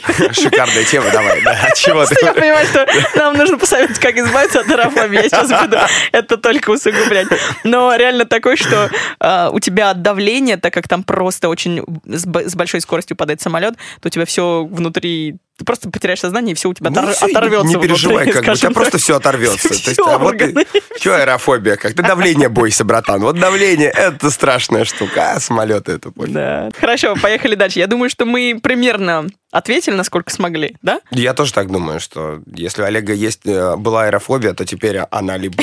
[0.33, 1.43] Шикарная тема, давай.
[1.43, 2.17] Да, чего ты?
[2.23, 5.17] Я понимаю, что нам нужно посоветовать, как избавиться от аэрофобии.
[5.17, 5.77] Я сейчас буду
[6.13, 7.29] это только усугублять.
[7.65, 8.91] Но реально такой, что
[9.21, 13.41] а, у тебя от давления, так как там просто очень с, с большой скоростью падает
[13.41, 15.37] самолет, то у тебя все внутри...
[15.59, 18.33] Ты просто потеряешь сознание, и все у тебя Ну, отор- всё, оторвется Не переживай, внутри,
[18.35, 19.69] как бы, у тебя просто все оторвется.
[19.69, 20.55] То Всё есть, а вот ты,
[21.01, 21.95] что аэрофобия, как?
[21.95, 23.23] Ты давление бойся, братан.
[23.23, 26.35] Вот давление, это страшная штука, а самолеты это пофиг.
[26.35, 26.69] Да.
[26.79, 27.79] Хорошо, поехали дальше.
[27.79, 31.01] Я думаю, что мы примерно ответили, насколько смогли, да?
[31.11, 35.37] Я тоже так думаю, что если у Олега есть, э, была аэрофобия, то теперь она
[35.37, 35.63] либо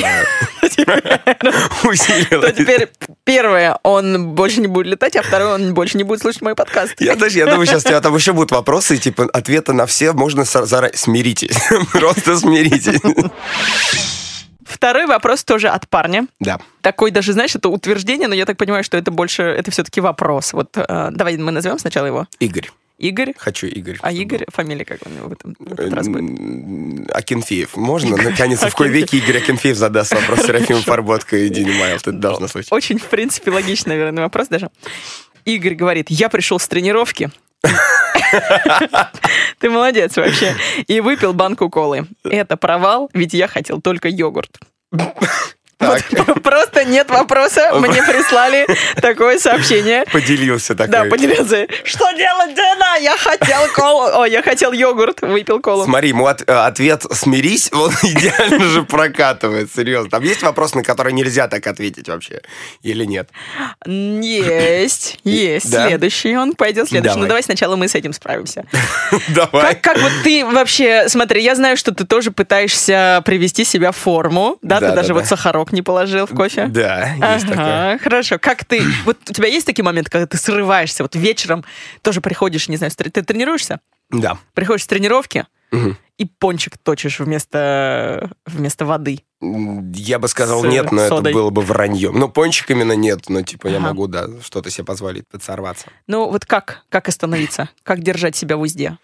[0.60, 2.56] То усилилась.
[2.56, 2.90] теперь
[3.24, 6.94] первое, он больше не будет летать, а второе, он больше не будет слушать мой подкаст.
[7.00, 10.12] Я даже, я думаю, сейчас у тебя там еще будут вопросы, типа, ответы на все
[10.12, 10.44] можно.
[10.44, 11.56] Смиритесь.
[11.92, 13.00] Просто смиритесь.
[14.64, 16.26] Второй вопрос тоже от парня.
[16.40, 16.58] Да.
[16.80, 20.52] Такой даже, знаешь, это утверждение, но я так понимаю, что это больше, это все-таки вопрос.
[20.52, 22.26] Вот э, давай мы назовем сначала его.
[22.40, 22.70] Игорь.
[22.98, 23.34] Игорь.
[23.36, 23.98] Хочу Игорь.
[24.00, 25.74] А Игорь, фамилия как у него в этом в был.
[25.74, 27.10] этот раз будет?
[27.10, 27.76] Акинфеев.
[27.76, 28.16] Можно?
[28.16, 31.96] Наконец, в кой веке Игорь Акинфеев задаст вопрос Серафиму Фарботко и Дине Майл.
[31.96, 32.74] Это должно случиться.
[32.74, 34.70] Очень, в принципе, логичный, наверное, вопрос даже.
[35.44, 37.30] Игорь говорит, я пришел с тренировки.
[39.58, 40.54] Ты молодец вообще.
[40.86, 42.06] И выпил банку колы.
[42.24, 44.58] Это провал, ведь я хотел только йогурт.
[45.86, 47.70] Так, Вот Просто нет вопроса.
[47.74, 48.66] Мне прислали
[49.00, 50.04] такое сообщение.
[50.12, 50.92] поделился такой.
[50.92, 51.66] Да, поделился.
[51.84, 52.98] Что делать, Дэна?
[53.00, 54.22] Я хотел колу.
[54.22, 55.22] О, я хотел йогурт.
[55.22, 55.84] Выпил колу.
[55.84, 60.10] Смотри, ему от- э, ответ «смирись», он идеально же прокатывает, серьезно.
[60.10, 62.40] Там есть вопрос, на который нельзя так ответить вообще?
[62.82, 63.28] Или нет?
[63.86, 65.70] Есть, есть.
[65.70, 65.88] Да?
[65.88, 66.36] Следующий.
[66.36, 67.14] Он пойдет следующий.
[67.14, 67.22] Давай.
[67.22, 68.64] Ну, давай сначала мы с этим справимся.
[69.28, 69.74] Давай.
[69.74, 73.96] Как, как вот ты вообще, смотри, я знаю, что ты тоже пытаешься привести себя в
[73.96, 74.80] форму, да?
[74.80, 75.14] Да, ты да, даже да.
[75.14, 76.66] вот сахарок не положил в кофе.
[76.68, 77.92] Да, есть такое.
[77.92, 78.38] Ага, хорошо.
[78.38, 81.64] Как ты, вот у тебя есть такие моменты, когда ты срываешься, вот вечером
[82.02, 83.80] тоже приходишь, не знаю, ты тренируешься?
[84.10, 84.38] Да.
[84.54, 85.96] Приходишь с тренировки Мгм.
[86.18, 89.20] и пончик точишь вместо, вместо воды.
[89.40, 91.32] Я бы сказал С нет, но содой.
[91.32, 92.18] это было бы враньем.
[92.18, 93.88] Ну, пончик именно нет, но типа я Ага.
[93.88, 95.86] могу, да, что-то себе позволить подсорваться.
[96.06, 97.68] Ну вот как, как остановиться?
[97.82, 98.98] Как держать себя в узде?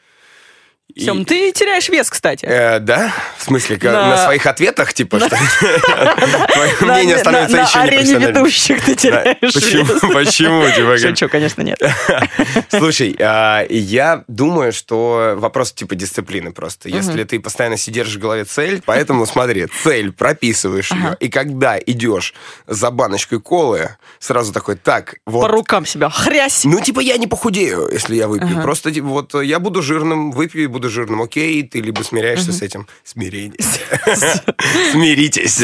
[0.95, 2.45] И- Сем, ты теряешь вес, кстати.
[2.47, 3.13] Э, да?
[3.39, 7.79] В смысле, На- на своих ответах, типа, что твое На- мнение на- становится на еще
[7.79, 8.45] арене непрофессиональным?
[8.45, 9.85] ведущих ты теряешь Почему?
[9.85, 10.01] вес.
[10.13, 10.71] Почему?
[10.71, 11.81] Типа, Шучу, конечно, нет.
[12.71, 16.89] Слушай, а, я думаю, что вопрос типа дисциплины просто.
[16.89, 22.35] Если ты постоянно сидишь в голове цель, поэтому смотри, цель, прописываешь ее, и когда идешь
[22.67, 26.11] за баночкой колы, сразу такой, так, По вот рукам себя.
[26.11, 26.65] Хрясь!
[26.65, 28.61] Ну, типа, я не похудею, если я выпью.
[28.63, 31.23] Просто, типа, вот я буду жирным, выпью и буду жирным.
[31.23, 32.87] Окей, ты либо смиряешься с этим.
[33.05, 33.81] Смиритесь.
[34.93, 35.61] Смиритесь.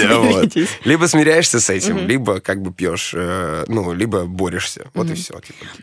[0.84, 4.90] Либо смиряешься с этим, либо как бы пьешь, э, ну, либо борешься.
[4.94, 5.40] Вот и все.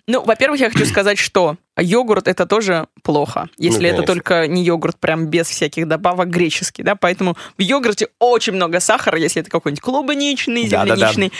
[0.08, 4.14] Ну, во-первых, я хочу сказать, что йогурт это тоже плохо, если это конечно.
[4.14, 9.18] только не йогурт прям без всяких добавок греческий, да, поэтому в йогурте очень много сахара,
[9.18, 11.32] если это какой-нибудь клубничный, земляничный.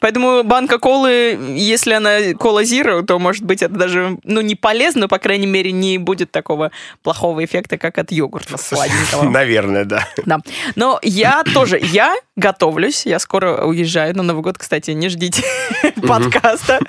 [0.00, 5.02] Поэтому банка колы, если она кола зиро, то, может быть, это даже, ну, не полезно,
[5.02, 9.22] но, по крайней мере, не будет такого плохого эффекта, как от йогурта сладенького.
[9.30, 10.06] Наверное, да.
[10.24, 10.40] Да.
[10.74, 15.44] Но я тоже, я готовлюсь, я скоро уезжаю на Новый год, кстати, не ждите
[16.06, 16.80] подкаста.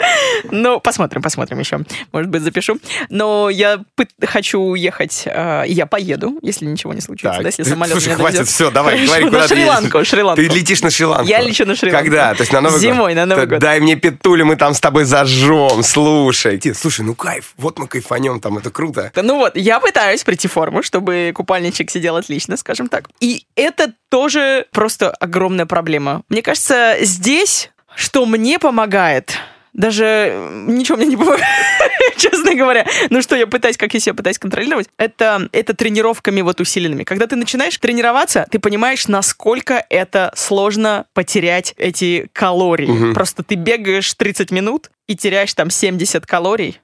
[0.50, 1.82] Ну, посмотрим, посмотрим еще.
[2.12, 2.78] Может быть, запишу.
[3.10, 3.82] Но я
[4.26, 9.06] хочу уехать, и я поеду, если ничего не случится, если самолет Слушай, хватит, все, давай,
[9.06, 10.06] говори, куда ты Шри-Ланку.
[10.06, 10.42] Шри-Ланку.
[10.42, 11.28] Ты летишь на Шри-Ланку.
[11.28, 12.06] Я лечу на Шри-Ланку.
[12.06, 12.34] Когда?
[12.34, 12.82] То есть на Новый год?
[12.82, 13.60] Зимой, на Новый год.
[13.60, 16.60] Дай мне петули, мы там с тобой зажжем, слушай.
[16.74, 19.12] Слушай, ну кайф, вот мы кайфанем, там это круто.
[19.16, 23.10] Ну вот, я пытаюсь прийти в форму, чтобы купальничек сидел отлично, скажем так.
[23.20, 26.21] И это тоже просто огромная проблема.
[26.30, 29.34] Мне кажется, здесь, что мне помогает,
[29.73, 31.45] даже ничего мне не помогает,
[32.17, 32.86] честно говоря.
[33.10, 37.06] Ну что, я пытаюсь, как я себя пытаюсь контролировать, это, это тренировками вот усиленными.
[37.06, 42.88] Когда ты начинаешь тренироваться, ты понимаешь, насколько это сложно потерять эти калории.
[42.88, 43.13] Мгм.
[43.15, 46.80] Просто ты бегаешь 30 минут и теряешь там 70 калорий,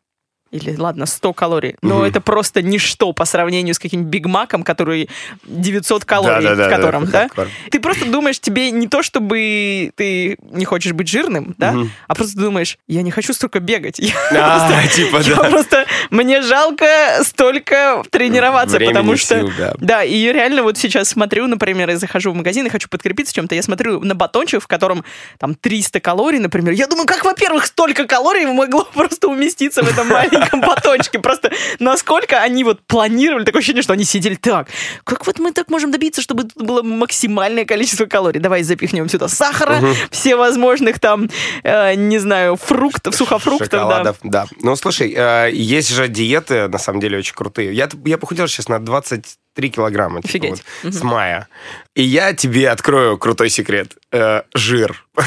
[0.51, 2.03] или, ладно, 100 калорий, но Мгм.
[2.05, 5.09] это просто ничто по сравнению с каким-нибудь Биг Маком, который
[5.45, 7.45] 900 калорий, Да-да-да, в котором, да, да?
[7.71, 11.91] Ты просто думаешь, тебе не то, чтобы ты не хочешь быть жирным, да, Мгм.
[12.07, 13.99] а просто думаешь, я не хочу столько бегать.
[13.99, 15.43] Я А, типа, я да.
[15.49, 16.85] просто, мне жалко
[17.23, 19.39] столько тренироваться, Времени, потому что...
[19.39, 19.73] сил, да.
[19.79, 23.33] Да, и я реально вот сейчас смотрю, например, я захожу в магазин и хочу подкрепиться
[23.33, 25.03] чем-то, я смотрю на батончик, в котором
[25.39, 26.73] там 300 калорий, например.
[26.73, 31.19] Я думаю, как, во-первых, столько калорий могло просто уместиться в этом маленьком батончике?
[31.19, 34.67] Просто насколько они вот планировали, такое ощущение, что они сидели так.
[35.03, 38.39] Как вот мы так можем добиться, чтобы тут было максимальное количество калорий?
[38.39, 41.29] Давай запихнем сюда сахара, всевозможных там,
[41.63, 43.77] э, не знаю, фруктов, сухофруктов, да.
[43.77, 44.45] Шоколадов, да.
[44.61, 47.73] Ну, слушай, э, есть же диеты, на самом деле, очень крутые.
[47.73, 50.21] Я, я похудел сейчас на 23 килограмма.
[50.21, 50.63] типа, Офигеть.
[50.83, 51.47] вот, С мая.
[51.95, 53.95] И я тебе открою крутой секрет.
[54.11, 55.03] Э, жир.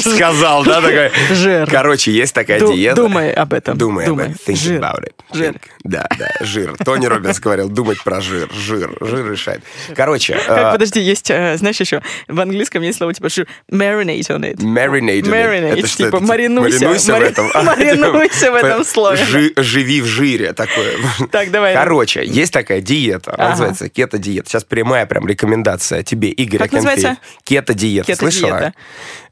[0.00, 1.12] Сказал, да, такая.
[1.30, 1.68] Жир.
[1.70, 2.96] Короче, есть такая диета.
[3.02, 3.78] Думай об этом.
[3.78, 4.32] Думай об этом.
[4.46, 5.12] Think about it.
[5.32, 5.54] Жир.
[5.84, 6.74] Да, да, жир.
[6.84, 8.50] Тони Робинс говорил, думать про жир.
[8.52, 8.96] Жир.
[9.00, 9.62] Жир решает.
[9.94, 13.46] Короче, э, подожди, есть, э, знаешь, еще в английском есть слово типа жир.
[13.70, 14.56] Marinate on it.
[14.56, 15.22] Marinate.
[15.22, 17.50] Marinate, типа, это, маринуйся, Маринуйся в этом.
[17.54, 19.24] А, маринуйся в типа, этом слове.
[19.24, 20.94] жи- Живи в жире такое.
[21.30, 21.74] Так, давай.
[21.74, 24.48] Короче, есть такая диета, называется кето-диета.
[24.48, 27.18] Сейчас прямая прям рекомендация тебе, Игорь Как называется?
[27.46, 28.06] Кето-диета.
[28.06, 28.16] Кето-диета.
[28.16, 28.72] Слышала?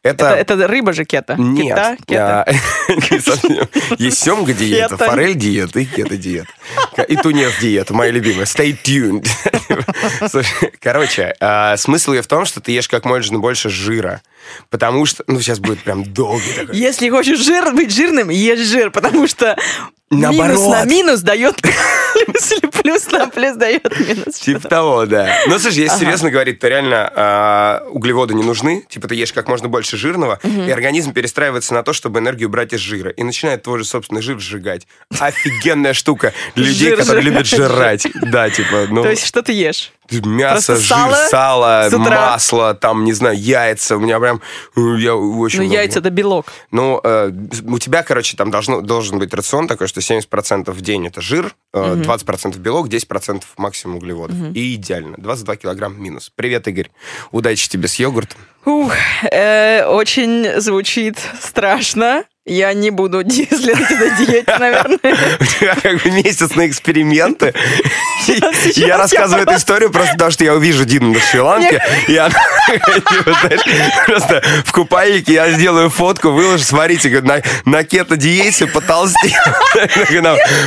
[0.04, 1.34] Это, это рыба же кета.
[1.36, 1.98] Нет.
[2.06, 2.46] Кита.
[3.98, 5.04] Есть семга диета, Кето.
[5.04, 6.52] форель диета и кето диета.
[7.08, 8.44] И тунец диета, моя любимая.
[8.44, 9.26] Stay tuned.
[10.80, 14.22] Короче, а, смысл ее в том, что ты ешь как можно больше жира.
[14.70, 16.76] Потому что, ну, сейчас будет прям долгий такой.
[16.76, 19.56] Если хочешь жир, быть жирным, ешь жир, потому что
[20.10, 20.70] минус Наоборот.
[20.70, 24.38] на минус дает плюс, или плюс на плюс дает минус.
[24.38, 25.28] Типа того, да.
[25.46, 26.04] Ну, слушай, если Ага.
[26.04, 28.84] серьезно говорить, то реально а, углеводы не нужны.
[28.88, 32.72] Типа ты ешь как можно больше жирного, и организм перестраивается на то, чтобы энергию брать
[32.72, 33.10] из жира.
[33.10, 34.86] И начинает твой же собственный жир сжигать.
[35.18, 38.06] Офигенная штука для людей, Жир которые любят жрать.
[38.22, 39.02] Да, типа, ну...
[39.02, 39.92] То есть что ты ешь?
[40.10, 43.96] Мясо, Просто жир, сало сало, масло, там, не знаю, яйца.
[43.96, 44.40] У меня прям...
[44.76, 45.80] э, Я очень Ну, много.
[45.80, 46.46] яйца это белок.
[46.70, 47.32] Ну, э,
[47.66, 51.54] у тебя, короче, там должно, должен быть рацион такой, что 70% в день это жир,
[51.72, 54.36] э, 20% белок, 10% максимум углеводов.
[54.54, 55.16] И идеально.
[55.18, 56.30] 22 килограмм минус.
[56.34, 56.90] Привет, Игорь.
[57.32, 58.38] Удачи тебе с йогуртом.
[58.66, 58.92] Ух,
[59.30, 62.24] э, очень звучит страшно.
[62.46, 64.98] Я не буду ди- следовать этой диете, наверное.
[65.40, 67.54] У тебя как бы месяц на эксперименты.
[68.26, 71.82] Сейчас Я я рассказываю эту просто- историю просто потому, что я увижу Дину на Шри-Ланке,
[72.08, 72.34] и она
[74.06, 79.30] просто в купальнике я сделаю фотку, выложу, смотрите, на, на кето-диете потолстел.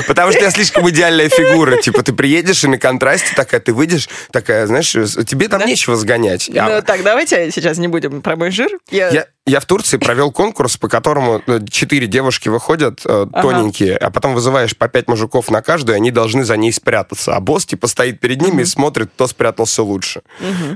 [0.07, 1.77] Потому что я слишком идеальная фигура.
[1.81, 6.49] Типа, ты приедешь и на контрасте такая, ты выйдешь, такая, знаешь, тебе там нечего сгонять.
[6.53, 8.69] Ну так, давайте сейчас не будем про мой жир.
[8.91, 13.41] Я- я, в Турции провел конкурс, по которому э, четыре девушки выходят, э, Ага.
[13.41, 17.35] тоненькие, а потом вызываешь по пять мужиков на каждую, и они должны за ней спрятаться.
[17.35, 20.21] А босс типа стоит перед ними и смотрит, кто спрятался лучше.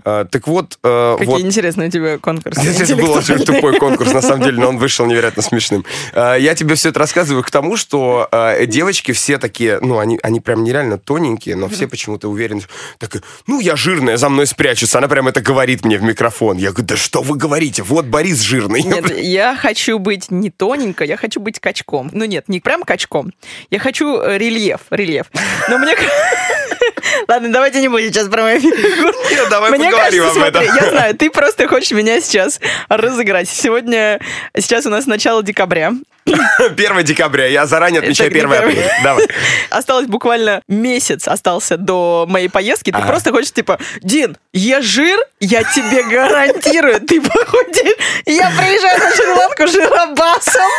[0.05, 2.61] Э, так вот, э, Какие вот интересные у тебя конкурсы.
[2.61, 5.85] это был очень тупой конкурс, на самом деле, но он вышел невероятно смешным.
[6.13, 10.17] Э, Я тебе все это рассказываю к тому, что э, девочки все такие, ну, они,
[10.23, 12.61] они прям нереально тоненькие, но все почему-то уверены,
[12.99, 14.97] так, ну, я жирная, за мной спрячутся.
[14.99, 16.57] Она прям это говорит мне в микрофон.
[16.57, 17.83] Я говорю, да что вы говорите?
[17.83, 18.60] Вот Борис жирный.
[18.67, 22.09] Нет, я хочу быть не тоненько, я хочу быть качком.
[22.11, 23.31] Ну нет, не прям качком.
[23.69, 25.27] Я хочу э, рельеф, рельеф.
[25.69, 25.95] Но мне...
[27.27, 29.13] Ладно, давайте не будем сейчас про мою фигуру.
[29.29, 30.63] Нет, давай Мне поговорим кажется, об этом.
[30.63, 33.49] смотри, я знаю, ты просто хочешь меня сейчас разыграть.
[33.49, 34.19] Сегодня,
[34.57, 35.93] сейчас у нас начало декабря.
[36.25, 37.47] 1 декабря.
[37.47, 38.69] Я заранее отмечаю Это не 1 первый.
[38.73, 38.91] апреля.
[39.03, 39.27] Давай.
[39.69, 42.91] Осталось буквально месяц остался до моей поездки.
[42.91, 43.07] Ты Ага.
[43.07, 47.95] просто хочешь, типа, Дин, я жир, я тебе гарантирую, ты похудеешь.
[48.25, 50.69] Я приезжаю на Шри-Ланку жиробасом,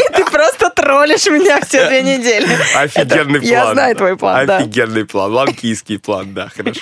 [0.00, 2.46] и ты просто троллишь меня все две недели.
[2.76, 3.66] Офигенный Это- план.
[3.66, 4.56] Я знаю твой план, да.
[4.58, 5.32] Офигенный план.
[5.32, 6.80] Ланкийский план, да, хорошо.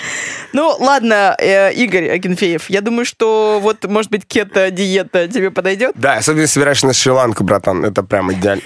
[0.51, 5.91] Ну, ладно, э, Игорь Агенфеев, я думаю, что вот, может быть, кето-диета тебе подойдет?
[5.95, 7.92] Да, особенно собираешься на Шри-Ланку, братан.
[7.93, 8.63] Это прям идеально.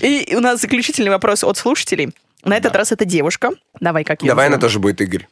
[0.00, 2.14] И у нас заключительный вопрос от слушателей.
[2.42, 3.50] На этот раз это девушка.
[3.80, 5.28] Давай, как ее Давай она тоже будет Игорь.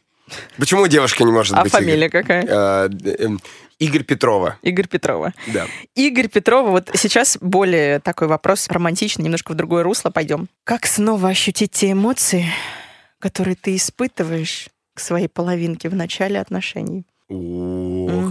[0.59, 2.23] Почему девушка не может А быть фамилия Игорь?
[2.23, 2.45] какая?
[2.45, 3.41] Э, эм,
[3.79, 4.59] Игорь Петрова.
[4.61, 5.33] Игорь Петрова.
[5.47, 5.67] Да.
[5.95, 10.49] Игорь Петрова, вот сейчас более такой вопрос романтичный, немножко в другое русло пойдем.
[10.65, 12.45] Как снова ощутить те эмоции,
[13.19, 17.07] которые ты испытываешь к своей половинке в начале отношений?
[17.31, 17.35] О,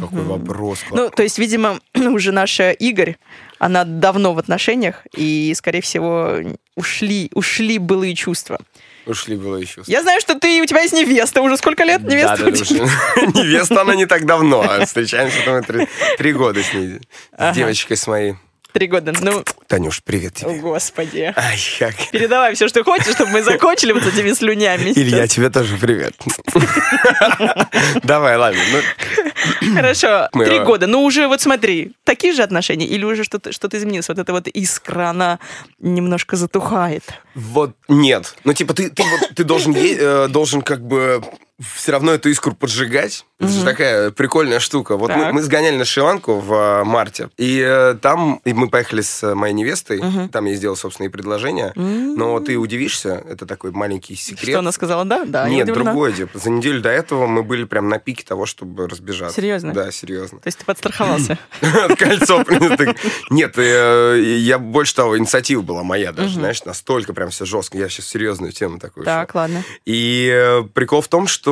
[0.10, 0.80] какой вопрос.
[0.92, 3.18] Ну, то есть, видимо, уже наша Игорь,
[3.60, 6.38] она давно в отношениях, и, скорее всего,
[6.76, 8.60] ушли, ушли былые чувства.
[9.06, 9.82] Ушли было еще.
[9.88, 11.42] Я знаю, что ты, у тебя есть невеста.
[11.42, 14.62] Уже сколько лет невеста Да, да, Невеста она не так давно.
[14.62, 15.64] а Встречаемся там
[16.18, 17.00] три, года с ней.
[17.38, 18.36] С девочкой с моей.
[18.72, 19.14] Три года.
[19.20, 20.60] Ну, Танюш, привет о, тебе.
[20.60, 21.34] господи.
[21.36, 21.96] Ай, как...
[22.12, 24.92] Передавай все, что хочешь, чтобы мы закончили вот этими слюнями.
[24.96, 26.14] Илья, тебе тоже привет.
[28.04, 28.60] Давай, ладно.
[29.62, 30.86] ну, Хорошо, три года.
[30.86, 32.86] Ну, уже вот смотри, такие же отношения?
[32.86, 34.08] Или уже что-то что изменилось?
[34.08, 35.40] Вот эта вот искра, она
[35.80, 37.04] немножко затухает.
[37.34, 38.36] Вот нет.
[38.44, 41.24] Ну, типа, ты, должен, э, должен как бы
[41.60, 43.26] все равно эту искру поджигать.
[43.40, 44.98] Это же такая прикольная штука.
[44.98, 45.34] Вот мы, Так.
[45.34, 49.34] мы сгоняли на Шри-Ланку в э, марте, и э, там и мы поехали с э,
[49.34, 54.50] моей невестой, там я сделал собственные предложения, но ты удивишься, это такой маленький секрет.
[54.50, 55.06] Что она сказала?
[55.06, 55.24] Да?
[55.26, 55.48] Да.
[55.50, 56.30] Нет, другое дело.
[56.34, 59.36] За неделю до этого мы были прям на пике того, чтобы разбежаться.
[59.36, 59.74] Серьезно?
[59.74, 60.40] Да, серьезно.
[60.40, 61.38] То есть ты подстраховался?
[61.98, 62.44] Кольцо.
[63.30, 67.78] Нет, э, я больше того, инициатива была моя даже, знаешь, настолько прям все жестко.
[67.78, 69.06] Я сейчас серьезную тему такую.
[69.06, 69.64] Так, ладно.
[69.86, 71.49] И прикол в том, что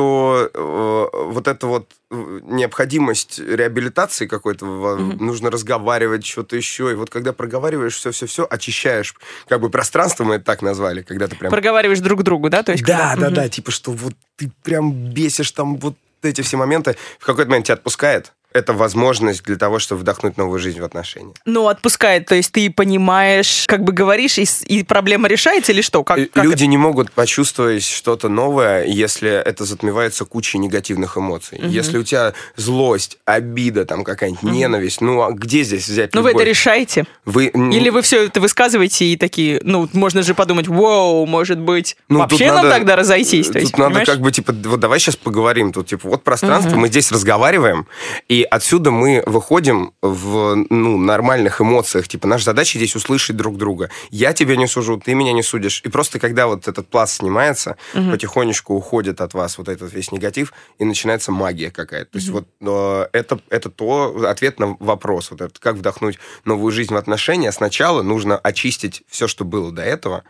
[0.52, 6.90] э, вот эта вот э, необходимость реабилитации какой-то, в- нужно разговаривать, что-то еще.
[6.92, 9.14] И вот когда проговариваешь все-все-все, очищаешь
[9.48, 11.50] как бы пространство, мы это так назвали, когда ты прям...
[11.50, 12.62] Проговариваешь друг другу, да?
[12.62, 13.34] То есть, Да, когда- да, Мгм.
[13.34, 16.96] да, типа, что вот ты прям бесишь там вот эти все моменты.
[17.18, 18.32] В какой-то момент тебя отпускает.
[18.54, 21.34] Это возможность для того, чтобы вдохнуть новую жизнь в отношения.
[21.44, 26.02] Ну, отпускает, то есть ты понимаешь, как бы говоришь, и, и проблема решается или что?
[26.02, 31.60] Как, Э, как Люди не могут почувствовать что-то новое, если это затмевается кучей негативных эмоций.
[31.62, 36.30] Если у тебя злость, обида, там какая-нибудь ненависть, ну а где здесь взять Ну, вы
[36.30, 37.04] это решаете?
[37.26, 41.96] Вы, Или вы все это высказываете и такие, ну, можно же подумать, вау, может быть,
[42.08, 43.48] ну, вообще нам надо- тогда разойтись?
[43.50, 44.08] То есть, тут надо понимаешь?
[44.08, 45.72] как бы, типа, вот давай сейчас поговорим.
[45.72, 47.86] Тут, типа, вот пространство, мы здесь разговариваем,
[48.28, 52.08] и отсюда мы выходим в, ну, нормальных эмоциях.
[52.08, 53.90] Типа, наша задача здесь услышать друг друга.
[54.10, 55.80] Я тебя не сужу, ты меня не судишь.
[55.84, 60.52] И просто когда вот этот пласт снимается, потихонечку уходит от вас вот этот весь негатив,
[60.78, 62.12] и начинается магия какая-то.
[62.12, 65.30] То есть вот э, это, это то, ответ на вопрос.
[65.30, 67.52] Вот этот, как вдохнуть новую жизнь в отношения.
[67.52, 70.24] Сначала нужно очистить все, что было до этого,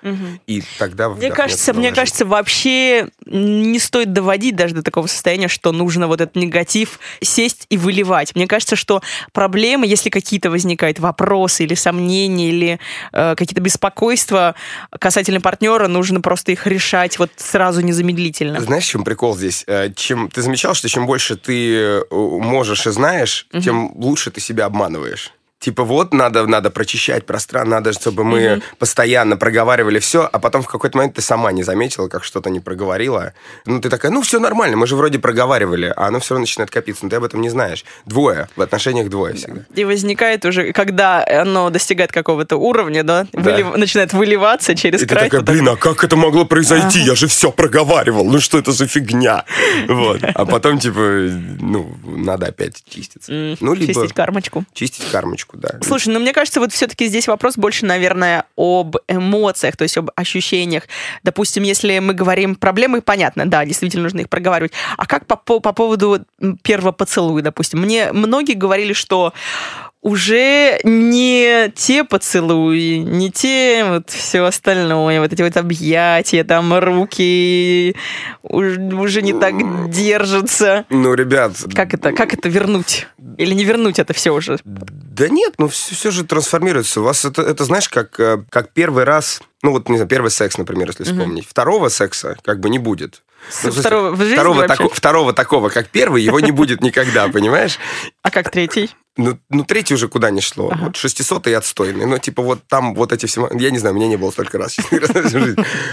[0.46, 1.96] и тогда Мне кажется, мне жизнь.
[1.96, 7.66] кажется, вообще не стоит доводить даже до такого состояния, что нужно вот этот негатив сесть
[7.68, 8.34] и выливать.
[8.34, 12.80] Мне кажется, что проблемы, если какие-то возникают вопросы или сомнения, или
[13.12, 14.54] э, какие-то беспокойства
[14.98, 18.60] касательно партнера, нужно просто их решать вот сразу незамедлительно.
[18.60, 19.64] Знаешь, в чем прикол здесь?
[19.66, 24.40] Э, Чем ты замечал, что чем больше ты э, можешь и знаешь, тем лучше ты
[24.40, 25.32] себя обманываешь.
[25.60, 30.68] Типа вот надо, надо прочищать пространство, надо, чтобы мы постоянно проговаривали все, а потом в
[30.68, 33.32] какой-то момент ты сама не заметила, как что-то не проговорила.
[33.66, 36.70] Ну, ты такая, ну, все нормально, мы же вроде проговаривали, а оно все равно начинает
[36.70, 37.84] копиться, но ты об этом не знаешь.
[38.06, 39.62] Двое, в отношениях двое всегда.
[39.74, 43.40] И возникает уже, когда оно достигает какого-то уровня, да, Да.
[43.40, 45.24] вылив- начинает выливаться через И ты край.
[45.24, 47.00] такая, то так- блин, а как это могло произойти?
[47.00, 48.24] Я же все проговаривал.
[48.24, 49.44] Ну что это за фигня?
[49.88, 50.20] Вот.
[50.22, 53.32] А потом, типа, ну, надо опять чиститься.
[53.60, 54.64] Ну, либо Чистить кармочку.
[54.72, 55.78] чистить кармочку, да.
[55.82, 60.10] Слушай, ну мне кажется, вот все-таки здесь вопрос больше, наверное, об эмоциях, то есть об
[60.16, 60.84] ощущениях.
[61.22, 64.72] Допустим, если мы говорим проблемы, понятно, да, действительно нужно их проговаривать.
[64.96, 66.24] А как по, по, по поводу
[66.62, 67.80] первого поцелуя, допустим?
[67.80, 69.32] Мне многие говорили, что
[70.00, 77.96] уже не те поцелуи, не те вот все остальное, вот эти вот объятия, там руки
[78.42, 80.84] уж- уже не так держатся.
[80.90, 83.06] Ну, ребят, Как это, как это вернуть?
[83.36, 84.58] Или не вернуть это все уже?
[84.64, 87.00] да нет, ну все, же трансформируется.
[87.00, 90.30] У вас это, это знаешь, как, э, как первый раз, ну вот, не знаю, первый
[90.30, 91.44] секс, например, если вспомнить.
[91.48, 93.22] Второго секса как бы не будет.
[93.50, 97.26] С- Ну, второго- в жизни второго, тако- второго такого, как первый, его не будет никогда,
[97.28, 97.78] понимаешь?
[98.22, 98.90] А как третий?
[99.18, 100.72] Ну, ну, третий уже куда не шло.
[100.80, 102.06] Вот 600 и отстойный.
[102.06, 103.50] Ну, типа, вот там вот эти все...
[103.52, 104.76] Я не знаю, меня не было столько раз.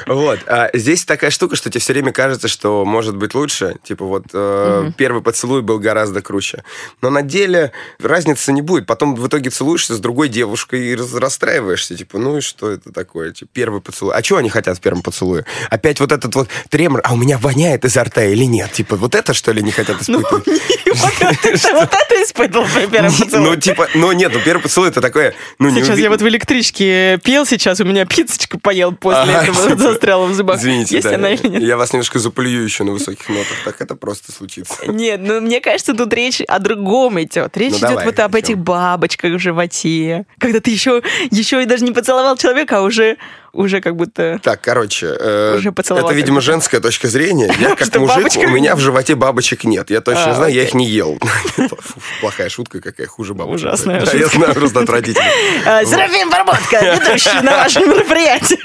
[0.06, 0.40] Вот.
[0.48, 3.78] А здесь такая штука, что тебе все время кажется, что может быть лучше.
[3.84, 6.64] Типа, вот э, первый поцелуй был гораздо круче.
[7.02, 8.86] Но на деле разницы не будет.
[8.86, 11.96] Потом в итоге целуешься с другой девушкой и расстраиваешься.
[11.96, 13.32] Типа, ну и что это такое?
[13.32, 14.14] Типа, первый поцелуй.
[14.14, 15.46] А чего они хотят в первом поцелуе?
[15.72, 17.02] Опять вот этот вот тремор.
[17.04, 18.72] А у меня воняет изо рта или нет?
[18.72, 20.46] Типа, вот это, что ли, не хотят испытывать?
[20.46, 23.58] Вот это вот это испытывал при первом Ну, поцелуе.
[23.58, 27.20] типа, ну нет, ну первый поцелуй это такое, ну не Сейчас я вот в электричке
[27.24, 30.58] пел, сейчас у меня пиццечку поел после этого, типа, застряла в зубах.
[30.60, 31.62] Извините, Есть да, она или нет?
[31.64, 34.86] я вас немножко заплюю еще на высоких нотах, так это просто случится.
[34.88, 37.56] Нет, ну мне кажется, тут речь о другом идет.
[37.58, 40.26] Речь Ну, идет вот об этих бабочках в животе.
[40.40, 41.02] Когда ты еще,
[41.32, 43.18] еще и даже не поцеловал человека, а уже,
[43.56, 44.40] уже как будто...
[44.44, 47.52] Так, короче, э, Уже это, видимо, женская точка зрения.
[47.60, 49.90] Я как мужик, у меня в животе бабочек нет.
[49.90, 51.18] Я точно А, знаю, я их не ел.
[52.22, 53.68] Плохая шутка какая, хуже бабочек.
[53.68, 54.38] Ужасная Да, Я шутка.
[54.38, 55.26] знаю, просто отвратительно.
[55.66, 58.60] А, Серафим Барботка, ведущий на вашем мероприятии.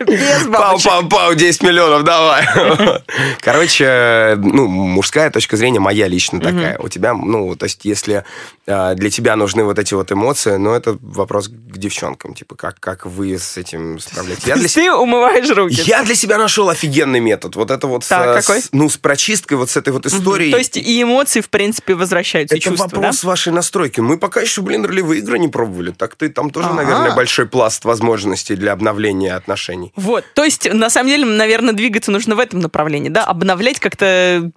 [0.00, 0.90] Без бабочек.
[0.90, 2.44] Пау-пау-пау, 10 миллионов, давай.
[3.40, 6.78] Короче, ну, мужская точка зрения моя лично такая.
[6.78, 8.24] У тебя, ну, то есть, если
[8.66, 12.78] э, для тебя нужны вот эти вот эмоции, ну, это вопрос к девчонкам, типа, как,
[12.80, 14.44] как вы с этим справляетесь.
[14.46, 15.80] Я для, Ты умываешь руки.
[15.86, 17.56] я для себя нашел офигенный метод.
[17.56, 18.60] Вот это вот, с, Так, какой?
[18.62, 20.50] с- ну, с прочисткой вот с этой вот историей.
[20.52, 22.96] То есть и эмоции, в принципе, возвращаются, Это чувства, да?
[22.96, 24.00] вопрос вашей настройки.
[24.00, 25.90] Мы пока еще, блин, ролевые игры не пробовали.
[25.90, 29.81] Так ты там тоже, наверное, большой пласт возможностей для обновления отношений.
[29.96, 33.24] Вот, то есть, на самом деле, наверное, двигаться нужно в этом направлении, да?
[33.24, 34.50] Обновлять как-то,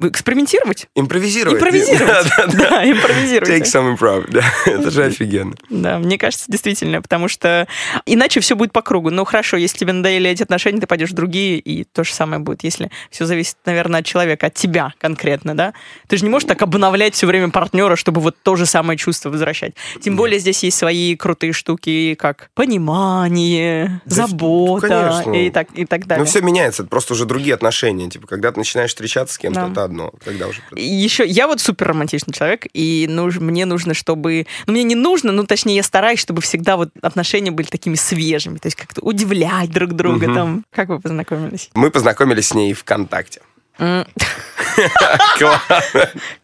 [0.00, 0.88] экспериментировать.
[0.94, 1.58] Импровизировать.
[1.58, 2.06] Импровизировать.
[2.06, 2.70] Да, да, да.
[2.70, 3.50] Да, импровизировать.
[3.50, 4.30] Take some improv.
[4.30, 5.54] Да, это же офигенно.
[5.70, 7.66] Да, мне кажется, действительно, потому что
[8.06, 9.10] иначе все будет по кругу.
[9.10, 12.40] Ну, хорошо, если тебе надоели эти отношения, ты пойдешь в другие, и то же самое
[12.40, 15.74] будет, если все зависит, наверное, от человека, от тебя конкретно, да?
[16.08, 19.30] Ты же не можешь так обновлять все время партнера, чтобы вот то же самое чувство
[19.30, 19.74] возвращать.
[20.00, 25.32] Тем более здесь есть свои крутые штуки, как понимание, Да, забота конечно.
[25.32, 26.24] и так, и так далее.
[26.24, 28.08] Ну, все меняется, это просто уже другие отношения.
[28.10, 29.72] Типа, когда ты начинаешь встречаться с кем-то, Да.
[29.72, 30.12] это одно.
[30.24, 30.60] Когда уже...
[30.74, 34.46] Еще я вот супер романтичный человек, и нуж- мне нужно, чтобы...
[34.66, 38.58] Ну, мне не нужно, ну, точнее, я стараюсь, чтобы всегда вот отношения были такими свежими,
[38.58, 40.34] то есть как-то удивлять друг друга Мгм.
[40.34, 40.64] там.
[40.72, 41.70] Как вы познакомились?
[41.74, 43.40] Мы познакомились с ней ВКонтакте.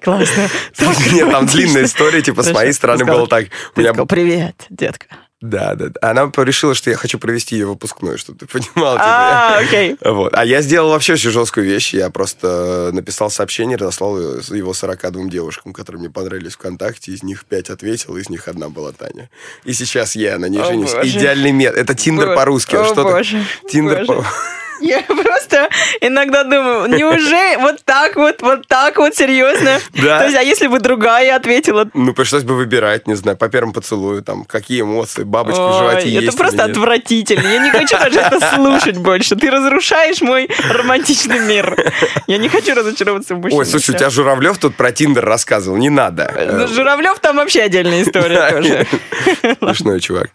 [0.02, 0.48] Классно.
[1.12, 3.46] Нет, там длинная история, типа, с моей стороны было так.
[3.74, 5.06] Привет, детка.
[5.40, 5.86] Да, да.
[5.88, 6.10] да.
[6.10, 8.94] Она решила, что я хочу провести ее выпускной, чтобы ты понимал.
[8.94, 9.96] типа, А, окей.
[10.04, 10.34] Вот.
[10.34, 11.94] А я сделал вообще очень жесткую вещь.
[11.94, 17.12] Я просто написал сообщение, разослал его 42 девушкам, которые мне понравились ВКонтакте.
[17.12, 19.30] Из них 5 ответил, из них одна была Таня.
[19.64, 20.94] И сейчас я на ней женюсь.
[21.02, 21.74] Идеальный мет.
[21.74, 22.76] Это Тиндер по-русски.
[22.76, 23.44] О, боже.
[23.68, 24.26] Тиндер боже.
[24.80, 25.68] Я просто
[26.00, 29.78] иногда думаю, неужели вот так вот, вот так вот, серьезно?
[29.94, 30.18] Да.
[30.20, 31.88] То есть, а если бы другая ответила?
[31.94, 35.78] Ну, пришлось бы выбирать, не знаю, по первому поцелую, там, какие эмоции, бабочки в Ой,
[35.78, 36.76] животе есть это просто или нет.
[36.76, 37.48] отвратительно.
[37.48, 39.36] Я не хочу даже это слушать больше.
[39.36, 41.76] Ты разрушаешь мой романтичный мир.
[42.26, 43.58] Я не хочу разочароваться в мужчине.
[43.60, 46.32] Ой, слушай, у тебя Журавлев тут про Тиндер рассказывал, не надо.
[46.36, 48.86] Ну, Э, Журавлев там вообще отдельная история тоже.
[49.60, 50.30] Смешной чувак.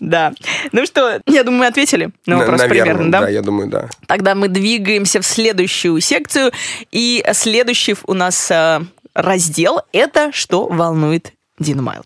[0.00, 0.32] Да.
[0.72, 3.20] Ну что, я думаю, мы ответили на вопрос примерно, да?
[3.20, 3.88] Да, я думаю, да.
[4.06, 6.52] Тогда мы двигаемся в следующую секцию.
[6.90, 8.80] И следующий у нас э,
[9.14, 12.02] раздел– это «Что волнует Дина Майл».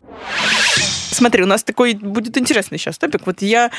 [1.10, 3.22] Смотри, у нас такой будет интересный сейчас топик.
[3.26, 3.70] Вот я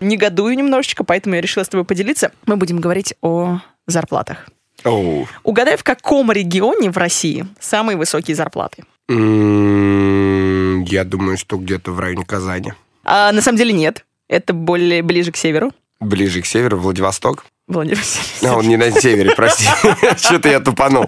[0.00, 2.30] негодую немножечко, поэтому я решила с тобой поделиться.
[2.46, 4.48] Мы будем говорить о зарплатах.
[4.84, 5.26] Оу.
[5.42, 8.84] Угадай, в каком регионе в России самые высокие зарплаты?
[9.08, 12.72] М, Я думаю, что где-то в районе Казани.
[13.04, 14.04] А, на самом деле нет.
[14.28, 15.72] Это более ближе к северу.
[16.00, 17.44] Ближе к северу, Владивосток.
[17.66, 17.98] Владимир
[18.42, 19.64] А, он не на севере, прости.
[20.18, 21.06] Что-то я тупанул.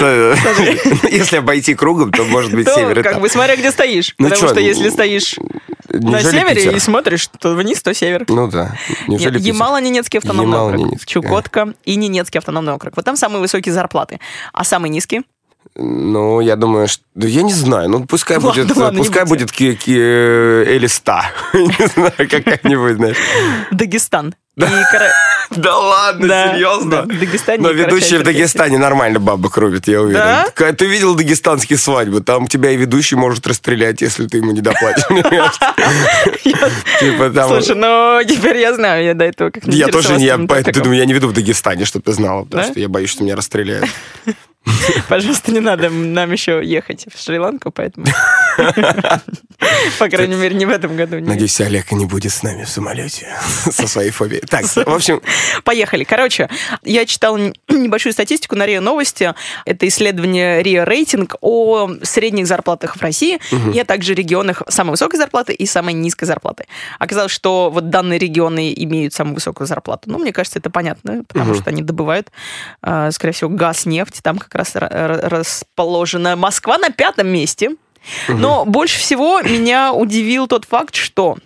[0.00, 3.04] Если обойти кругом, то может быть север.
[3.04, 4.14] как бы смотря где стоишь.
[4.18, 5.36] Ну Потому что если стоишь
[5.88, 8.24] на севере и смотришь, то вниз, то север.
[8.28, 8.76] Ну да.
[9.06, 12.96] Ямало-Ненецкий автономный округ, Ямало-Ненецкий, Чукотка и Ненецкий автономный округ.
[12.96, 14.18] Вот там самые высокие зарплаты.
[14.52, 15.22] А самые низкие?
[15.74, 17.02] Ну, я думаю, что...
[17.14, 17.88] да Я не знаю.
[17.88, 18.76] Ну, пускай Ладно, будет...
[18.76, 21.30] ладно, Пускай будет ки- ки- Элиста.
[21.54, 23.16] Не знаю, какая-нибудь, знаешь.
[23.70, 24.34] Дагестан.
[24.54, 24.68] Да
[25.78, 27.06] ладно, серьезно?
[27.06, 28.22] Дагестане Но ведущие в.
[28.22, 30.20] Дагестане нормально бабок рубят, я уверен.
[30.54, 30.72] Да?
[30.72, 32.20] Ты видел дагестанские свадьбы?
[32.20, 35.04] Там тебя и ведущий может расстрелять, если ты ему не доплатишь.
[37.00, 37.32] Типа.
[37.48, 41.12] Слушай, ну теперь я знаю, я до этого как Я тоже не, я, думаю, не
[41.14, 43.88] веду в Дагестане, чтобы ты знала, потому что я боюсь, что меня расстреляют.
[45.08, 48.06] Пожалуйста, не надо нам еще ехать в Шри-Ланку, поэтому...
[49.98, 51.20] По крайней мере, не в этом году.
[51.20, 53.28] Надеюсь, Олег не будет с нами в самолете
[53.70, 54.40] со своей фобией.
[54.40, 55.20] Так, в общем,
[55.64, 56.04] Поехали.
[56.04, 56.48] Короче,
[56.82, 59.34] я читала н- небольшую статистику на РИА Новости.
[59.64, 63.38] Это исследование РИА Рейтинг о средних зарплатах в России
[63.72, 66.66] и а также регионах самой высокой зарплаты и самой низкой зарплаты.
[66.98, 70.10] Оказалось, что вот данные регионы имеют самую высокую зарплату.
[70.10, 72.30] Ну, мне кажется, это понятно, потому что они добывают,
[72.82, 74.20] э, скорее всего, газ, нефть.
[74.22, 77.70] Там как раз ра- ра- расположена Москва на пятом месте.
[78.28, 81.36] Но больше всего меня удивил тот факт, что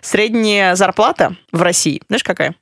[0.00, 2.54] средняя зарплата в России, знаешь, какая?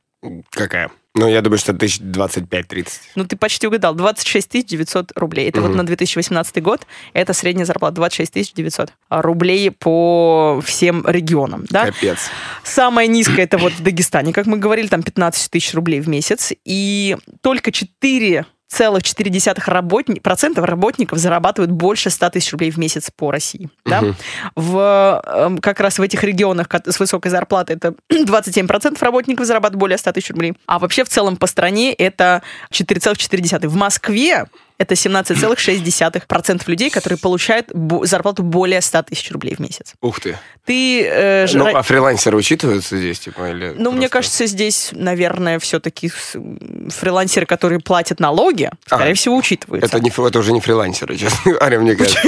[0.51, 0.91] какая?
[1.15, 2.87] Ну, я думаю, что тысяч 25-30.
[3.17, 3.93] Ну, ты почти угадал.
[3.95, 5.51] 26 900 рублей.
[5.51, 5.77] Это вот Мгм.
[5.79, 6.87] на 2018 год.
[7.13, 11.67] Это средняя зарплата 26 900 рублей по всем регионам.
[11.69, 11.85] Да?
[11.85, 12.17] Капец.
[12.65, 16.53] Самая низкая это вот в Дагестане, как мы говорили, там 15 тысяч рублей в месяц.
[16.65, 20.19] И только 4 целых 4 работни...
[20.19, 23.69] процентов работников зарабатывают больше 100 тысяч рублей в месяц по России.
[23.85, 24.01] Да?
[24.01, 24.17] Мгм.
[24.57, 29.99] В, эм, как раз в этих регионах с высокой зарплатой это 27% работников зарабатывают более
[29.99, 30.55] 100 тысяч рублей.
[30.67, 32.43] А вообще в целом по стране это
[32.73, 33.69] 4,4.
[33.69, 34.47] В Москве
[34.79, 37.69] Это 17,6% людей, которые получают
[38.03, 39.95] зарплату более 100 тысяч рублей в месяц.
[40.01, 40.39] Ух ты.
[40.65, 41.03] Ты...
[41.05, 45.59] э, Ну, ра- а фрилансеры учитываются здесь, типа, или Ну, мне просто- кажется, здесь, наверное,
[45.59, 46.11] все-таки
[46.89, 49.87] фрилансеры, которые платят налоги, скорее А, всего, учитываются.
[49.97, 52.19] Это, не, это уже не фрилансеры, честно говоря, мне кажется.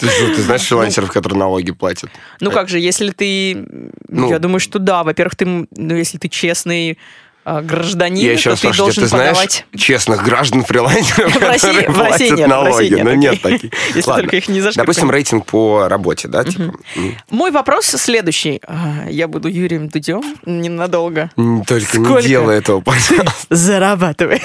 [0.00, 0.06] Ты,
[0.36, 2.10] ты знаешь фрилансеров, которые налоги платят?
[2.40, 3.64] Ну как же, если ты...
[4.08, 4.30] Ну.
[4.30, 5.02] я думаю, что да.
[5.04, 6.98] Во-первых, ты, ну, если ты честный
[7.62, 9.66] гражданин, Я то еще ты спрашиваю, должен ты знаешь подавать...
[9.76, 12.94] честных граждан фрилансеров, которые платят налоги?
[12.94, 13.20] Нет Ну, таких.
[13.20, 13.70] нет таких.
[13.94, 14.86] Если только их не зашкрябать.
[14.86, 16.74] Допустим, рейтинг по работе, да, типа?
[17.30, 18.60] Мой вопрос следующий.
[18.66, 21.30] А, Я буду Юрием Дудем ненадолго.
[21.66, 23.32] Только не делай этого, пожалуйста.
[23.50, 24.40] зарабатываешь.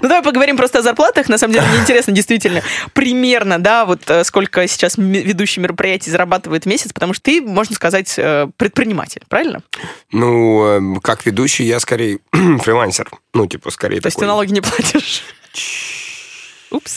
[0.00, 1.28] Ну, давай поговорим просто о зарплатах.
[1.28, 2.62] На самом деле, мне интересно, действительно,
[2.92, 7.74] примерно, да, вот э, сколько сейчас ведущий мероприятий зарабатывает в месяц, потому что ты, можно
[7.74, 9.60] сказать, э, предприниматель, правильно?
[10.12, 13.10] Ну, эм, как ведущий, я скорее фрилансер.
[13.34, 14.28] Ну, типа, скорее То есть ты такой.
[14.28, 15.22] налоги не платишь?
[16.70, 16.96] Упс.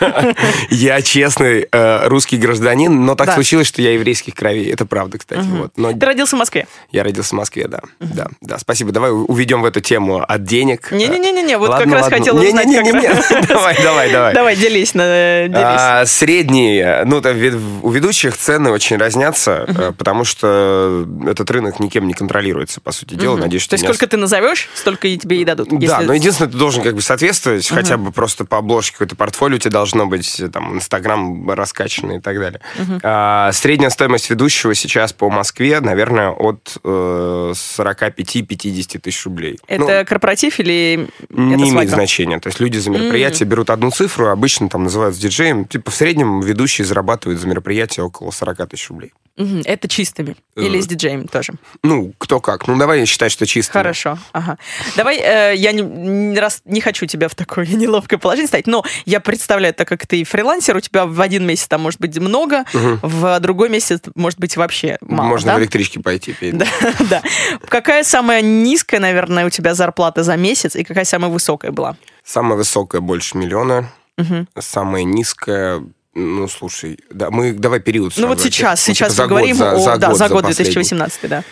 [0.70, 3.34] Я честный э, русский гражданин, но так Да.
[3.34, 4.70] случилось, что я еврейских кровей.
[4.70, 5.46] Это правда, кстати.
[5.46, 5.72] Вот.
[5.76, 6.66] Но Ты родился в Москве?
[6.90, 7.80] я родился в Москве, да.
[8.00, 8.58] Да, да.
[8.58, 8.90] Спасибо.
[8.92, 10.90] Давай уведем в эту тему от денег.
[10.90, 12.18] Не-не-не-не, вот Ладно, как раз ладно.
[12.18, 13.08] хотела узнать, как Не-не-не-не.
[13.08, 13.28] раз.
[13.48, 14.34] Давай, давай, давай.
[14.34, 15.56] Давай, делись, на- делись.
[15.56, 22.06] А, средние, ну, вед- у ведущих цены очень разнятся, э, потому что этот рынок никем
[22.08, 23.36] не контролируется, по сути дела.
[23.36, 25.68] Надеюсь, что То есть сколько ты назовешь, столько и тебе и дадут.
[25.70, 29.56] Да, но единственное, ты должен как бы соответствовать, хотя бы просто по обложке какое-то портфолио
[29.56, 32.60] у тебя должно быть, э, там, Инстаграм раскачанный и так далее.
[33.02, 39.58] А, средняя стоимость ведущего сейчас по Москве, наверное, от э, 45-50 тысяч рублей.
[39.68, 42.40] Ну, Это корпоратив или не это имеет значения.
[42.40, 45.66] То есть люди за мероприятие берут одну цифру, обычно там называют диджеем.
[45.66, 49.12] Типа в среднем ведущие зарабатывают за мероприятие около 40 тысяч рублей.
[49.36, 50.36] Мгм, Это чистыми.
[50.56, 51.52] Или Э, с диджеем тоже.
[51.82, 52.66] Ну, кто как.
[52.68, 53.72] Ну, давай считать, что чисто.
[53.72, 54.56] Хорошо, ага.
[54.96, 58.82] Давай, э, я не, не раз не хочу тебя в такое неловкое положение ставить, но
[59.04, 62.64] я представляю, так как ты фрилансер, у тебя в один месяц там может быть много,
[62.72, 65.28] в другой месяц может быть вообще мало.
[65.28, 65.56] Можно да?
[65.56, 66.56] в электричке пойти петь.
[66.56, 66.66] Да,
[67.10, 67.22] да.
[67.68, 71.96] Какая самая низкая, наверное, у тебя зарплата за месяц и какая самая высокая была?
[72.24, 73.90] Самая высокая больше миллиона.
[74.16, 74.48] Мгм.
[74.58, 75.82] Самая низкая,
[76.14, 78.14] ну, слушай, да, мы давай период.
[78.16, 80.72] Ну вот сейчас, сейчас мы говорим за, о за да, год, за год последний.
[80.72, 81.44] 2018, да.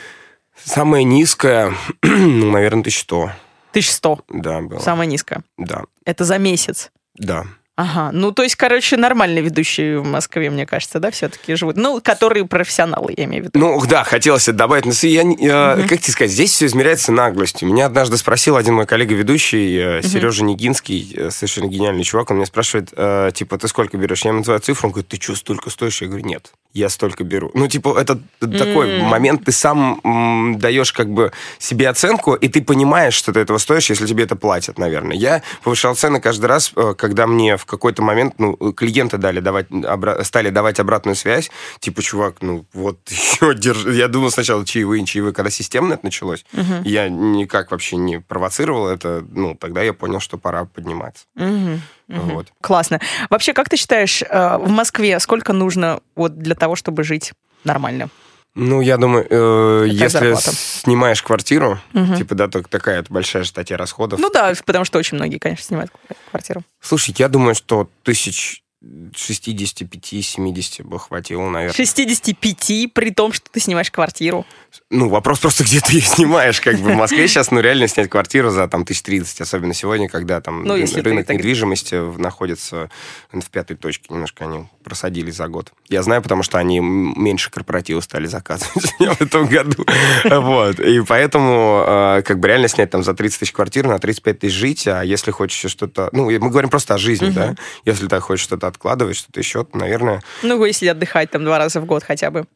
[0.65, 3.31] Самая низкая, ну, наверное, 1100.
[3.71, 4.79] 1100, Да, было.
[4.79, 5.43] самая низкая.
[5.59, 6.91] Да, Это за месяц.
[7.15, 7.47] Да.
[7.77, 11.77] Ага, ну то есть, короче, нормальные ведущие в Москве, мне кажется, да, все-таки живут.
[11.77, 13.59] Ну, которые профессионалы, я имею в виду.
[13.59, 14.85] Ну, да, хотелось это добавить.
[14.85, 17.67] Но я, не- я- как тебе сказать, здесь все измеряется наглостью.
[17.69, 22.47] Меня однажды спросил один мой коллега-ведущий, э, Сережа Нигинский, э, совершенно гениальный чувак, он меня
[22.47, 24.23] спрашивает, э, типа, ты сколько берешь?
[24.25, 26.01] Я ему называю цифру, он говорит, ты что, столько стоишь?
[26.01, 27.51] Я говорю, нет, я столько беру.
[27.55, 29.07] Ну, типа, это такой М.
[29.07, 33.59] момент, ты сам м, даешь как бы себе оценку, и ты понимаешь, что ты этого
[33.59, 35.17] стоишь, если тебе это платят, наверное.
[35.17, 39.69] Я повышал цены каждый раз, э, когда мне в какой-то момент, ну, клиенты дали давать,
[39.71, 41.51] обра- стали давать обратную связь,
[41.81, 43.95] типа, чувак, ну, вот еще держи.
[43.95, 46.45] Я думал сначала чаевые, чаевые, когда системно это началось,
[46.85, 51.25] я никак вообще не провоцировал это, ну, тогда я понял, что пора подниматься.
[51.35, 52.35] Мгм, мгм.
[52.35, 52.49] Вот.
[52.61, 53.01] Классно.
[53.31, 57.33] Вообще, как ты считаешь, э, в Москве сколько нужно вот для того, чтобы жить
[57.65, 58.09] нормально?
[58.57, 60.53] Ну, я думаю, э, если зарплата?
[60.53, 61.81] снимаешь квартиру,
[62.17, 64.21] типа, да, только такая большая статья расходов.
[64.21, 65.91] Ну да, потому что очень многие, конечно, снимают
[66.31, 66.63] квартиру.
[66.81, 68.64] Слушай, я думаю, что тысяч
[69.13, 71.75] 65-70 бы хватило, наверное.
[71.75, 74.45] 65, при том, что ты снимаешь квартиру.
[74.91, 76.61] Ну, вопрос просто, где ты ее снимаешь.
[76.61, 80.41] Как бы в Москве сейчас, ну, реально снять квартиру за там 1030, особенно сегодня, когда
[80.41, 82.91] там Ну, рынок так- недвижимости находится
[83.33, 84.07] в пятой точке.
[84.11, 85.73] Немножко они просадились за год.
[85.89, 89.85] Я знаю, потому что они меньше корпоративы стали заказывать в этом году.
[90.25, 90.81] Вот.
[90.81, 94.55] И поэтому э, как бы реально снять там за 30 тысяч квартиру, на 35 тысяч
[94.55, 96.09] жить, а если хочешь что-то...
[96.13, 97.55] Ну, мы говорим просто о жизни, да?
[97.85, 101.87] Если ты хочешь что-то откладывать, что-то еще, наверное, Ну, если отдыхать там два раза в
[101.87, 102.47] год хотя бы.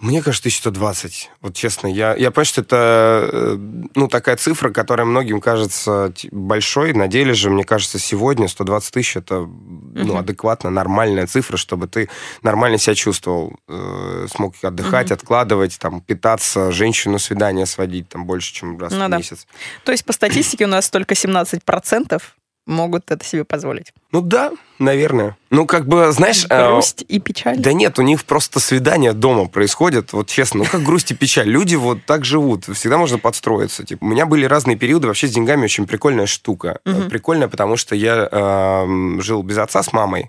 [0.00, 1.30] Мне кажется, 1120.
[1.40, 3.56] Вот честно, я, я понимаю, что это э,
[3.94, 6.92] ну, такая цифра, которая многим кажется большой.
[6.92, 12.10] На деле же, мне кажется, сегодня 120 тысяч это ну, адекватно, нормальная цифра, чтобы ты
[12.42, 13.54] нормально себя чувствовал.
[13.66, 19.08] э, смог отдыхать, откладывать, там, питаться, женщину свидание сводить там больше, чем раз Ну в
[19.08, 19.16] да.
[19.16, 19.46] месяц.
[19.84, 22.20] То есть по статистике у нас только 17%
[22.66, 23.92] могут это себе позволить.
[24.12, 25.36] Ну да, наверное.
[25.50, 26.46] Ну, как бы, знаешь...
[26.50, 27.56] э, Грусть и печаль.
[27.58, 31.48] Да нет, у них просто свидание дома происходит, вот честно, ну как грусть и печаль.
[31.48, 33.84] Люди вот так живут, всегда можно подстроиться.
[33.84, 36.80] Типа, у меня были разные периоды, вообще с деньгами очень прикольная штука.
[36.84, 37.08] Мгм.
[37.08, 40.28] Прикольная, потому что я эм, жил без отца с мамой,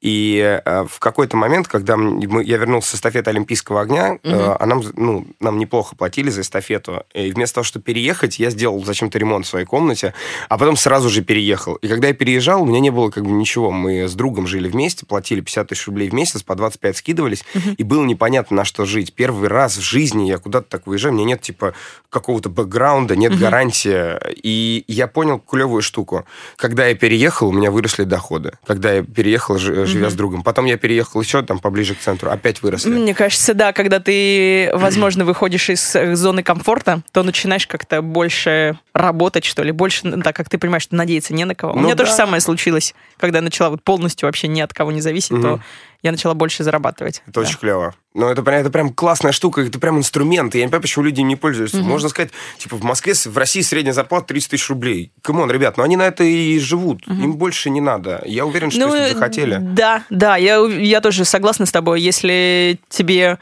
[0.00, 4.56] и э, в какой-то момент, когда мы- я вернулся с эстафеты Олимпийского огня, э, Мгм.
[4.58, 8.82] а нам, ну, нам неплохо платили за эстафету, и вместо того, чтобы переехать, я сделал
[8.84, 10.14] зачем-то ремонт в своей комнате,
[10.48, 11.74] а потом сразу же переехал.
[11.76, 13.70] И когда я переезжал, у меня не было как бы ничего.
[13.82, 17.44] Мы с другом жили вместе, платили 50 тысяч рублей в месяц, по 25 скидывались,
[17.76, 19.12] и было непонятно, на что жить.
[19.14, 21.74] Первый раз в жизни я куда-то так выезжаю, у меня нет, типа,
[22.10, 24.18] какого-то бэкграунда, нет гарантии.
[24.42, 26.24] И я понял клевую штуку.
[26.56, 28.52] Когда я переехал, у меня выросли доходы.
[28.66, 30.42] Когда я переехал, живя с другом.
[30.42, 32.90] Потом я переехал еще там поближе к центру, опять выросли.
[32.90, 38.78] Мне кажется, да, когда ты, возможно, выходишь из э, зоны комфорта, то начинаешь как-то больше
[38.92, 41.72] работать, что ли, больше, так как ты понимаешь, что надеяться не на кого.
[41.72, 42.16] У Ну меня то же да.
[42.18, 45.62] самое случилось, когда я начала вот полностью вообще ни от кого не зависеть, то Мгм.
[46.02, 47.22] Я начала больше зарабатывать.
[47.26, 47.40] Это Да.
[47.42, 47.94] очень клево.
[48.14, 50.54] Но это, прям- это прям классная штука, это прям инструмент.
[50.54, 51.78] Я не понимаю, почему люди им не пользуются.
[51.78, 55.12] Можно сказать, типа, в Москве, в России средняя зарплата 30 тысяч рублей.
[55.22, 57.06] Come on, ребят, но они на это и живут.
[57.06, 58.22] Им больше не надо.
[58.26, 59.58] Я уверен, что Ну, если бы захотели.
[59.62, 62.02] Да, да, я, я тоже согласна с тобой.
[62.02, 63.38] Если тебе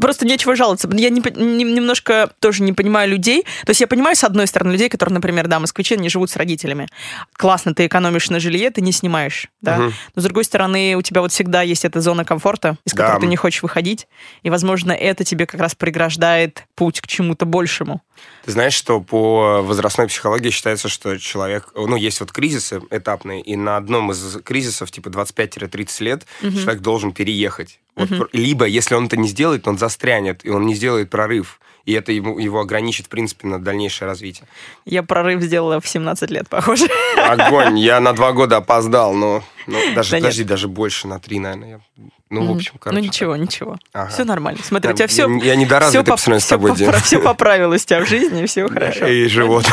[0.00, 0.88] просто нечего жаловаться.
[0.94, 3.42] Я не, не- немножко тоже не понимаю людей.
[3.66, 6.36] То есть я понимаю, с одной стороны, людей, которые, например, да, москвичи, они живут с
[6.36, 6.88] родителями.
[7.34, 9.76] Классно, ты экономишь на жилье, ты не снимаешь, да.
[9.76, 9.92] Мгм.
[10.14, 13.04] Но, с другой стороны, у тебя вот всегда есть эта зона комфорта, из Да.
[13.06, 14.06] которой ты не хочешь выходить.
[14.42, 18.02] И, возможно, это тебе как раз преграждает путь к чему-то большему.
[18.44, 21.68] Ты знаешь, что по возрастной психологии считается, что человек...
[21.74, 27.12] Ну, есть вот кризисы этапные, и на одном из кризисов, типа 25-30 лет, человек должен
[27.12, 27.80] переехать.
[27.96, 31.60] Вот пр- Либо, если он это не сделает, он застрянет, и он не сделает прорыв.
[31.86, 34.46] И это ему, его ограничит, в принципе, на дальнейшее развитие.
[34.84, 36.86] Я прорыв сделала в 17 лет, похоже.
[37.16, 37.78] Огонь.
[37.78, 39.42] Я на два года опоздал, но...
[39.66, 41.80] но даже, Да подожди, даже больше, на три, наверное.
[41.96, 43.00] я- Ну, в общем, короче.
[43.00, 43.76] Ну ничего, ничего.
[43.92, 44.10] Ага.
[44.10, 44.58] Все нормально.
[44.64, 45.28] Смотри, Да, у тебя все.
[45.44, 46.92] я недоразвитый по сравнению с тобой, Дим.
[46.94, 49.06] Все поправилось у тебя в жизни, все хорошо.
[49.06, 49.64] И живот.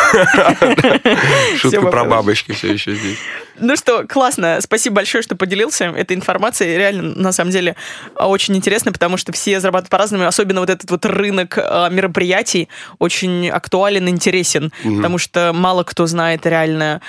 [1.57, 3.17] Шутка про бабочки все еще здесь.
[3.59, 4.59] Ну что, классно.
[4.61, 6.75] Спасибо большое, что поделился этой информацией.
[6.75, 7.75] Реально, на самом деле,
[8.15, 10.25] а, очень интересно, потому что все зарабатывают по-разному.
[10.25, 14.71] Особенно вот этот вот рынок а, мероприятий очень актуален, интересен.
[14.83, 17.01] Потому что мало кто знает реально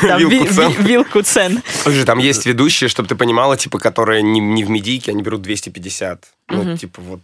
[0.00, 1.62] там, Вилку ви- цен.
[1.82, 5.42] Слушай, там есть ведущие, чтобы ты понимала, типа, которые не, не в медийке, они берут
[5.42, 6.24] 250.
[6.48, 7.20] Ну, типа, вот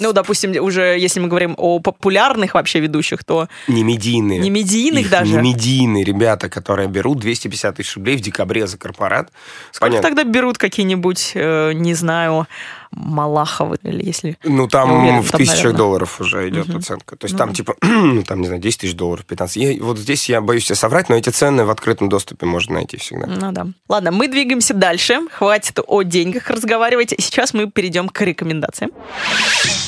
[0.00, 4.38] Ну, допустим, уже если мы говорим о популярных вообще ведущих, то не медийные.
[4.38, 5.32] Не медийных Их даже?
[5.32, 9.32] Не медийные ребята, которые берут 250 тысяч рублей в декабре за корпорат.
[9.72, 10.08] сколько Понятно.
[10.08, 12.46] тогда берут какие-нибудь, э, не знаю,
[12.90, 14.36] Малаховы, или если...
[14.44, 15.76] Ну, там уверена, в там, тысячах наверное.
[15.78, 16.78] долларов уже идет Мгм.
[16.78, 17.16] оценка.
[17.16, 19.56] То есть Ну там, типа, ну, там, не знаю, 10 тысяч долларов, 15.
[19.56, 22.96] Я- вот здесь я боюсь тебе соврать, но эти цены в открытом доступе можно найти
[22.96, 23.26] всегда.
[23.26, 23.66] Ну да.
[23.88, 25.20] Ладно, мы двигаемся дальше.
[25.32, 27.14] Хватит о деньгах разговаривать.
[27.18, 28.90] Сейчас мы перейдем к рекомендациям.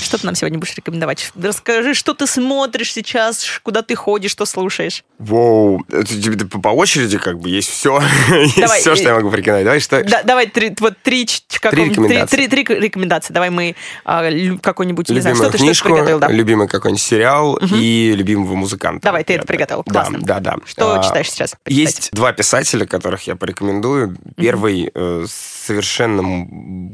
[0.03, 1.30] Что ты нам сегодня будешь рекомендовать?
[1.40, 5.05] Расскажи, что ты смотришь сейчас, куда ты ходишь, что слушаешь.
[5.18, 8.01] Воу, это по, очереди как бы есть все.
[8.30, 9.64] есть все, что я могу порекомендовать.
[9.64, 10.03] Давай, что...
[10.05, 11.26] Да, давай три, вот три,
[11.61, 12.36] каком- рекомендации.
[12.36, 13.32] Три, три- три рекомендации.
[13.32, 13.74] Давай мы
[14.07, 16.28] лю- какой-нибудь, не знаю, что ты, что книжку, ты приготовил, да?
[16.28, 19.05] любимый какой-нибудь сериал и любимого музыканта.
[19.05, 19.82] Давай, ты это приготовил.
[19.84, 20.18] Классно.
[20.20, 20.57] Да, да.
[20.66, 21.57] Что А, читаешь сейчас?
[21.62, 21.86] почитать?
[21.86, 24.16] Есть два писателя, которых я порекомендую.
[24.36, 25.24] Первый э,
[25.70, 26.46] совершенно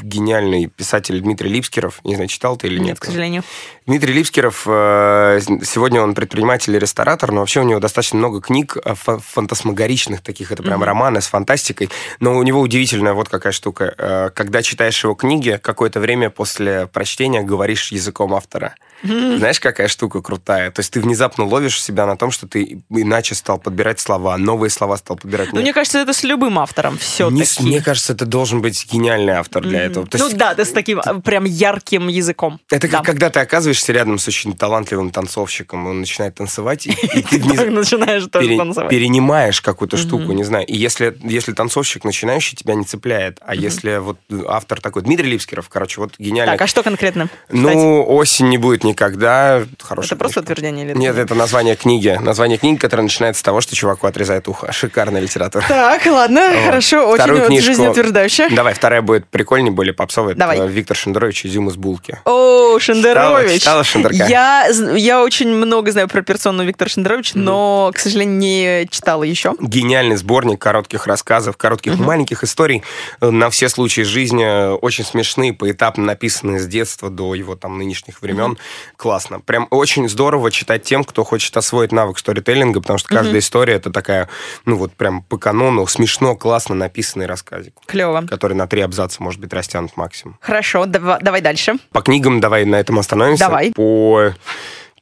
[0.02, 2.00] гениальный писатель Дмитрий Липскеров.
[2.04, 2.86] Не знаю, читал ты или нет.
[2.88, 3.42] Нет, к сожалению.
[3.86, 8.76] Дмитрий Липскеров, э, сегодня он предприниматель и ресторатор, но вообще у него достаточно много книг
[8.84, 11.88] э, фа- фантасмагоричных таких, это прям романы с фантастикой.
[12.20, 13.94] Но у него удивительная вот какая штука.
[13.96, 18.74] Э, Когда читаешь его книги, какое-то время после прочтения говоришь языком автора.
[19.02, 20.70] Знаешь, какая штука крутая?
[20.70, 24.70] То есть ты внезапно ловишь себя на том, что ты иначе стал подбирать слова, новые
[24.70, 25.52] слова стал подбирать.
[25.52, 27.62] Ну, мне кажется, это с любым автором все-таки.
[27.62, 30.06] мне кажется, это должен быть гениальный автор для этого.
[30.06, 32.60] То Ну есть да, ты с таким а, прям ярким языком.
[32.70, 32.98] Это Да.
[32.98, 37.38] как когда ты оказываешься рядом с очень талантливым танцовщиком, он начинает танцевать, и, и ты
[37.70, 38.90] начинаешь тоже танцевать.
[38.90, 40.66] перенимаешь какую-то штуку, не знаю.
[40.66, 43.38] И если, если танцовщик начинающий, тебя не цепляет.
[43.44, 46.54] А если вот автор такой, Дмитрий Липскеров, короче, вот гениальный.
[46.54, 47.28] Так, а что конкретно?
[47.50, 49.62] Ну, осень не будет никогда.
[49.80, 52.18] Хорошая это просто утверждение или Нет, это название книги.
[52.20, 54.72] Название книги, которое начинается с того, что чуваку отрезает ухо.
[54.72, 55.64] Шикарная литература.
[55.68, 58.45] Так, ладно, хорошо, очень жизнеутверждающе.
[58.50, 60.34] Давай, вторая будет прикольнее, более попсовая.
[60.34, 60.56] Давай.
[60.58, 62.18] Это Виктор Шендерович «Изюм из булки».
[62.24, 63.16] О, Шендерович.
[63.16, 64.26] Читала- читала Шендерка?
[64.26, 69.54] Я, я очень много знаю про персону Виктора Шендеровича, но, к сожалению, не читала еще.
[69.60, 72.82] гениальный сборник коротких рассказов, коротких маленьких историй
[73.20, 77.78] э, на все случаи жизни, э, очень смешные, поэтапно написанные с детства до его там
[77.78, 78.58] нынешних времен.
[78.96, 79.40] Классно.
[79.40, 83.90] Прям очень здорово читать тем, кто хочет освоить навык сторителлинга, потому что каждая история это
[83.90, 84.28] такая,
[84.64, 87.74] ну вот прям по канону, смешно, классно написанный рассказик.
[87.86, 88.26] Клево.
[88.36, 90.36] Который на три абзаца может быть растянут максимум.
[90.40, 91.74] Хорошо, дава- давай дальше.
[91.92, 93.44] По книгам давай на этом остановимся.
[93.46, 93.72] Давай.
[93.72, 94.32] По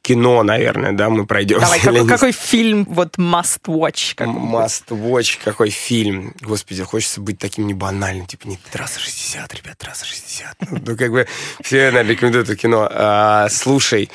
[0.01, 1.59] кино, наверное, да, мы пройдем.
[1.59, 4.13] Давай, какой, какой фильм вот must watch?
[4.15, 4.35] Как он?
[4.53, 6.35] Must watch, какой фильм.
[6.41, 10.55] Господи, хочется быть таким не банальным, типа не трасса 60, ребят, трасса 60.
[10.69, 11.27] Ну, ну, как бы
[11.61, 12.87] все, наверное, рекомендуют это кино.
[12.91, 14.11] А, слушай,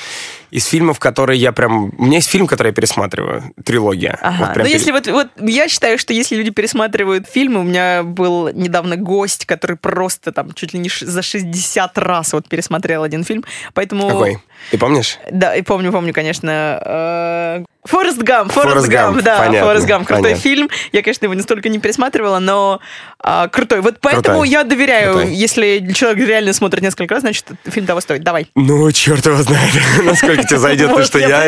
[0.50, 1.92] из фильмов, которые я прям...
[1.96, 4.18] У меня есть фильм, который я пересматриваю, трилогия.
[4.20, 4.46] Ага.
[4.46, 8.02] Вот ну, пере- если вот, вот я считаю, что если люди пересматривают фильмы, у меня
[8.02, 13.24] был недавно гость, который просто там чуть ли не за 60 раз вот пересмотрел один
[13.24, 13.44] фильм,
[13.74, 14.08] поэтому...
[14.08, 14.38] Какой?
[14.70, 15.18] Ты помнишь?
[15.30, 17.64] Да, и помню, помню, конечно.
[17.84, 20.42] Форест Гамп, Форест Гамп, да, Форест Гамп, крутой понятно.
[20.42, 20.70] фильм.
[20.92, 22.80] Я, конечно, его не столько не пересматривала, но
[23.18, 23.80] а, крутой.
[23.80, 24.48] Вот поэтому Крутой.
[24.48, 25.34] я доверяю, Крутой.
[25.34, 28.22] если человек реально смотрит несколько раз, значит, фильм того стоит.
[28.22, 28.48] Давай.
[28.54, 29.72] Ну, черт его знает,
[30.04, 31.44] насколько тебе зайдет, то, Вот что я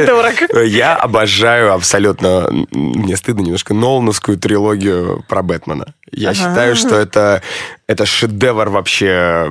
[0.62, 0.96] я...
[0.96, 5.94] обожаю абсолютно, мне стыдно немножко, Нолановскую трилогию про Бэтмена.
[6.10, 7.42] Я считаю, что это,
[7.86, 9.50] это шедевр вообще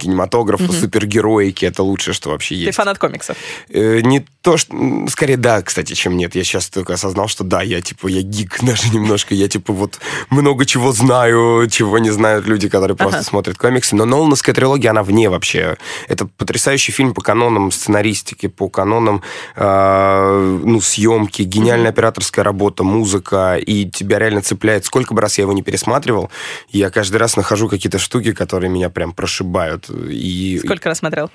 [0.00, 2.76] кинематографа, супергероики, это лучшее, что вообще Ты есть.
[2.76, 3.36] фанат комиксов.
[3.70, 4.74] Э, Не то, что...
[5.08, 6.34] Скорее, да, кстати, чем нет.
[6.34, 9.34] Я сейчас только осознал, что да, я, типа, я гик даже немножко.
[9.34, 9.98] Я, типа, вот
[10.30, 13.26] много чего знаю, чего не знают люди, которые просто Ага.
[13.28, 13.96] смотрят комиксы.
[13.96, 15.76] Но Нолановская трилогия, она вне вообще.
[16.08, 19.22] Это потрясающий фильм по канонам сценаристики, по канонам,
[19.56, 24.84] э, ну, съемки, гениальная операторская работа, музыка, и тебя реально цепляет.
[24.84, 26.30] Сколько бы раз я его не пересматривал,
[26.70, 29.88] я каждый раз нахожу какие-то штуки, которые меня прям прошибают.
[29.90, 31.30] И Сколько раз смотрел?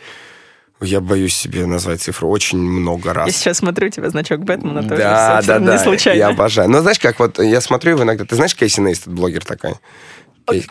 [0.82, 2.30] я боюсь себе назвать цифру.
[2.30, 3.28] Очень много раз.
[3.28, 4.98] Я сейчас смотрю, у тебя значок Бэтмена тоже.
[4.98, 5.74] Да, да, да.
[5.74, 6.18] Не случайно.
[6.20, 6.70] Я обожаю.
[6.70, 8.26] Ну, знаешь, как вот я смотрю его иногда.
[8.26, 9.80] Ты знаешь, Кейси Нейстед, блогер такая?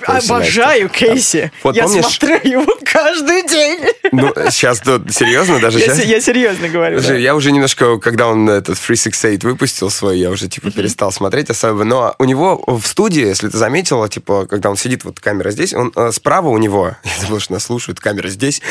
[0.06, 0.88] Обожаю.
[0.88, 1.52] Кейси.
[1.62, 3.80] Вот я помнишь- смотрю его каждый день.
[4.12, 5.98] Ну, сейчас, тут серьезно, даже Я, сейчас?
[5.98, 6.98] се- я серьезно говорю.
[7.00, 7.18] Слушай, да.
[7.18, 11.12] я уже немножко, когда он этот Free Six Eight выпустил свой, я уже типа перестал
[11.12, 11.84] смотреть особо.
[11.84, 15.74] Но у него в студии, если ты заметила, типа, когда он сидит, вот камера здесь,
[15.74, 18.62] он э, справа у него, я забыл, что нас слушают, камера здесь,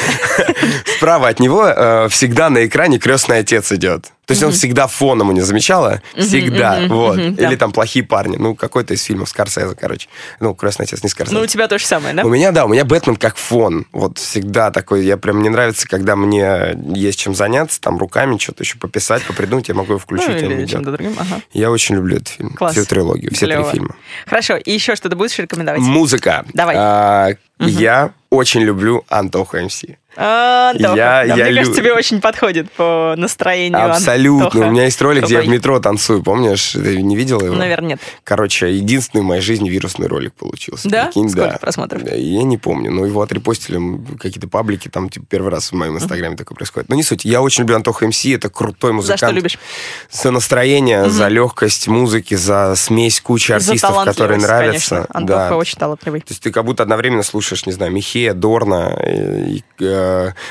[0.97, 4.07] справа от него э, всегда на экране крестный отец идет.
[4.25, 6.01] То есть он всегда фоном, не замечала?
[6.17, 7.17] Всегда, мгм, вот.
[7.17, 7.47] мгм, да.
[7.47, 8.37] Или там плохие парни.
[8.37, 10.07] Ну, какой-то из фильмов Скорсезе, короче.
[10.39, 11.37] Ну, крестный отец, не Скорсезе.
[11.37, 12.23] Ну, у тебя то же самое, да?
[12.23, 13.85] У меня, да, у меня Бэтмен как фон.
[13.91, 15.05] Вот всегда такой.
[15.05, 19.67] Я прям мне нравится, когда мне есть чем заняться, там руками что-то еще пописать, попридумать,
[19.67, 20.41] я могу его включить.
[20.41, 21.15] Ну, или чем-то другим.
[21.19, 21.41] Ага.
[21.53, 22.51] Я очень люблю этот фильм.
[22.51, 22.73] Класс.
[22.73, 23.63] Всю трилогию, все Клево.
[23.63, 23.95] три фильма.
[24.25, 25.81] Хорошо, и еще что-то будешь рекомендовать?
[25.81, 26.45] Музыка.
[26.53, 26.75] Давай.
[26.77, 29.83] А, Я очень люблю Антоху МС.
[30.17, 30.95] А, Антоха.
[30.95, 34.45] Я- Да, я мне лю- кажется, тебе очень подходит по настроению Абсолютно.
[34.47, 34.63] Антоха.
[34.67, 36.71] У меня есть ролик, где я в метро танцую, помнишь?
[36.71, 37.55] Ты не видел его?
[37.55, 37.99] Наверное, нет.
[38.23, 40.89] Короче, единственный в моей жизни вирусный ролик получился.
[40.89, 41.05] Да?
[41.05, 41.57] Прикинь, Сколько да.
[41.57, 42.01] просмотров?
[42.11, 43.79] Я не помню, но его отрепостили
[44.17, 46.89] какие-то паблики, там, типа, первый раз в моем инстаграме такое происходит.
[46.89, 47.25] Но не суть.
[47.25, 49.19] Я очень люблю Антоха МС, это крутой За музыкант.
[49.19, 49.57] что любишь?
[50.11, 54.95] За настроение, за легкость музыки, за смесь кучи За артистов, которые нравятся.
[54.95, 55.05] конечно.
[55.13, 55.55] Антоха Да.
[55.57, 56.21] очень талантливый.
[56.21, 58.97] То есть ты как будто одновременно слушаешь, не знаю, Михея, Дорна.
[59.05, 60.04] И, э,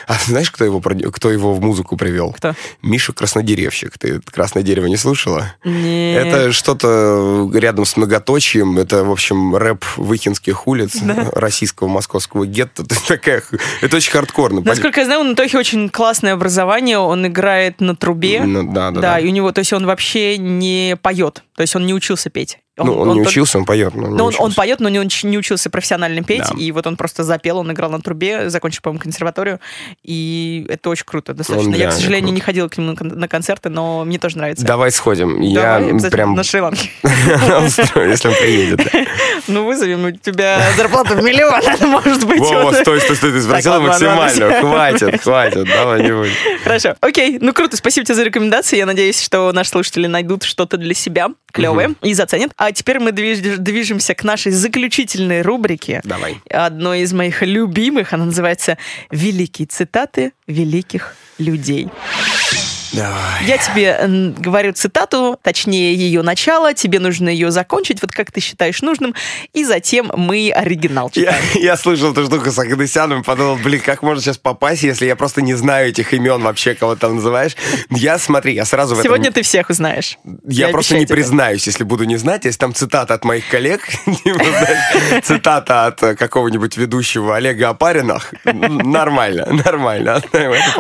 [0.07, 2.33] а знаешь, кто его, кто его в музыку привел?
[2.33, 2.55] Кто?
[2.83, 3.99] Миша Краснодеревщик.
[3.99, 5.55] Ты «Красное дерево» не слушала?
[5.65, 6.27] Нет.
[6.27, 8.79] Это что-то рядом с многоточием.
[8.79, 10.97] Это, в общем, рэп выхинских улиц
[11.33, 12.83] российского московского гетто.
[12.95, 13.43] Это, такая,
[13.81, 14.61] это очень хардкорно.
[14.61, 18.43] Насколько я знаю, у Антохи очень классное образование, он играет на трубе.
[18.43, 19.19] Ну, да, да, да, да.
[19.19, 22.59] и у него, то есть он вообще не поет, то есть он не учился петь.
[22.77, 23.95] Ну, он, не только- учился, он поет.
[23.95, 26.55] Но, не Но он, он поет, но не, не учился профессионально петь, Да.
[26.59, 29.61] и вот он просто запел, он играл на трубе, закончил, по-моему, консерваторию,
[30.03, 31.69] и это очень круто, достаточно.
[31.69, 32.35] Он Я, к реально сожалению, круто.
[32.35, 34.65] не ходила к нему на кон- на концерты, но мне тоже нравится.
[34.65, 35.35] Давай сходим.
[35.55, 36.91] Давай, Я прям на Шри-Ланке.
[37.03, 38.77] если он приедет.
[38.93, 39.05] да.
[39.47, 41.61] Ну, вызовем, у тебя зарплата в миллион,
[41.91, 42.41] может быть.
[42.41, 44.61] Во, стой, стой, стой, ты ладно, максимально.
[44.61, 46.33] Хватит, хватит, давай не будем.
[46.63, 47.39] Хорошо, окей.
[47.41, 48.79] Ну, круто, спасибо тебе за рекомендации.
[48.79, 52.53] Я надеюсь, что наши слушатели найдут что-то для себя клевое и заценят.
[52.65, 56.01] А теперь мы движ- движемся к нашей заключительной рубрике.
[56.03, 56.41] Давай.
[56.49, 58.15] Одной из моих любимых.
[58.15, 58.79] Она называется
[59.11, 61.91] «Великие цитаты великих людей».
[62.97, 63.45] Давай.
[63.47, 68.41] Я тебе м, говорю цитату, точнее ее начало, тебе нужно ее закончить, вот как ты
[68.41, 69.15] считаешь нужным,
[69.53, 71.45] и затем мы оригинал Я, читаем.
[71.55, 75.17] я слышал эту штуку с Агадысяном и подумал, блин, как можно сейчас попасть, если я
[75.17, 77.57] просто не знаю этих имен вообще, кого ты там называешь.
[77.91, 79.11] Я, смотри, я сразу в этом...
[79.11, 80.19] Сегодня ты всех узнаешь.
[80.47, 81.15] Я, просто обещаю не тебе.
[81.17, 82.45] признаюсь, если буду не знать.
[82.45, 83.81] Если там цитата от моих коллег,
[85.23, 90.23] цитата от э, какого-нибудь ведущего Олега Апарина, нормально, нормально.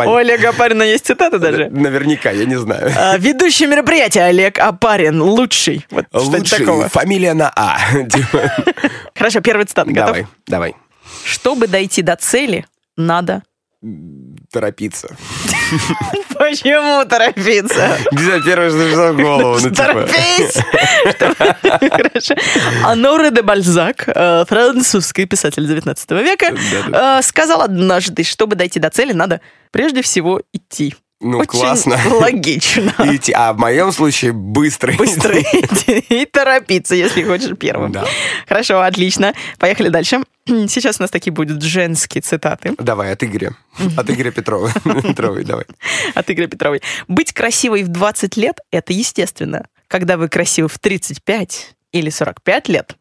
[0.06, 0.14] У.
[0.14, 1.68] Олега Апарина есть цитата даже.
[1.70, 2.92] Наверняка, я не знаю.
[2.96, 5.86] А, Ведущий мероприятия Олег Апарин лучший.
[5.90, 6.88] Вот Лучший, такого.
[6.88, 7.78] фамилия на А.
[8.08, 8.52] Типа,
[9.14, 9.86] Хорошо, первый цитат.
[9.86, 10.06] Готов?
[10.06, 10.74] Давай, давай.
[11.24, 12.64] Чтобы дойти до цели,
[12.96, 13.42] надо...
[14.50, 15.08] Торопиться.
[16.38, 17.98] Почему торопиться?
[18.12, 19.58] Не знаю, первое, что пришло в голову.
[19.60, 19.76] ну, типа.
[19.76, 20.58] Торопись!
[21.90, 22.34] Хорошо.
[22.84, 26.54] Аноре де Бальзак, э, французский писатель 19 века,
[26.92, 29.40] э, сказал однажды, чтобы дойти до цели, надо
[29.70, 30.94] прежде всего идти.
[31.20, 31.98] Ну, Очень классно.
[32.10, 32.90] логично.
[32.98, 34.92] Идти- а в моем случае быстро.
[34.94, 37.92] Быстро идти и торопиться, если хочешь первым.
[37.92, 38.04] Да.
[38.46, 39.32] Хорошо, отлично.
[39.58, 40.20] Поехали дальше.
[40.46, 43.54] Сейчас у нас такие будут женские цитаты Давай, от Игоря.
[43.96, 44.70] От Игоря Петрова.
[44.84, 45.64] Петровой, давай.
[46.14, 46.82] от Игоря Петровой.
[47.08, 49.66] Быть красивой в 20 лет– это естественно.
[49.88, 52.96] Когда вы красивы в 35 или 45 лет,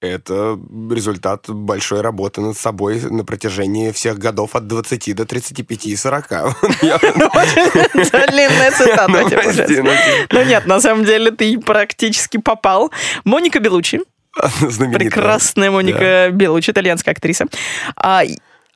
[0.00, 0.56] Это
[0.92, 6.30] результат большой работы над собой на протяжении всех годов от 20 до 35 и 40.
[6.82, 6.98] Я-
[8.28, 9.62] длинная цитата Ну, получается.
[9.62, 9.90] ну, типа,
[10.30, 12.92] Ну нет, на самом деле ты практически попал.
[13.24, 14.00] Моника Белучи,
[14.60, 15.10] знаменитая.
[15.10, 17.46] прекрасная Моника Белучи, итальянская актриса.
[17.96, 18.22] А,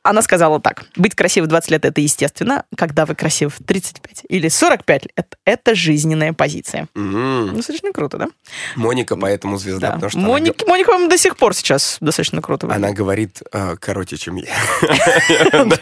[0.03, 0.83] она сказала так.
[0.95, 2.65] Быть красивой в 20 лет– это естественно.
[2.77, 6.87] Когда вы красивы в 35 или 45 лет– это жизненная позиция.
[6.93, 7.55] Мгм.
[7.55, 8.27] Достаточно круто, да?
[8.75, 9.93] Моника поэтому звезда, Да.
[9.93, 12.67] потому что она Моника, по-моему, до сих пор сейчас достаточно круто.
[12.73, 14.45] она говорит э, короче, чем я.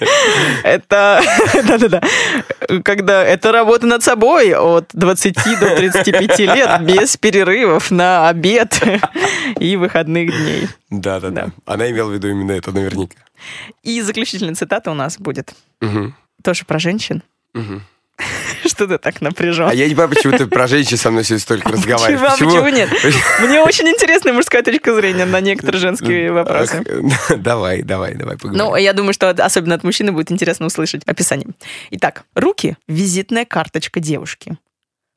[0.64, 1.22] Это,
[1.68, 2.02] да-да-да,
[2.84, 8.80] когда это работа над собой от 20 до 35 лет без перерывов на обед
[9.60, 10.68] и выходных дней.
[10.90, 11.50] Да-да-да.
[11.66, 13.16] Она имела в виду именно это наверняка.
[13.84, 16.16] И заключительная цитата у нас будет Мгм.
[16.44, 17.24] тоже про женщин.
[17.54, 17.84] Мгм.
[18.66, 19.68] Что ты так напряжен?
[19.68, 22.32] А я не понимаю, почему ты про женщин со мной сегодня столько разговариваешь.
[22.34, 22.90] Почему, а почему нет?
[23.42, 26.84] Мне очень интересна мужская точка зрения на некоторые женские вопросы.
[27.38, 28.58] Давай, давай, давай поговорим.
[28.66, 31.48] Ну, я думаю, что особенно от мужчины будет интересно услышать описание.
[31.92, 34.58] Итак, руки– визитная карточка девушки.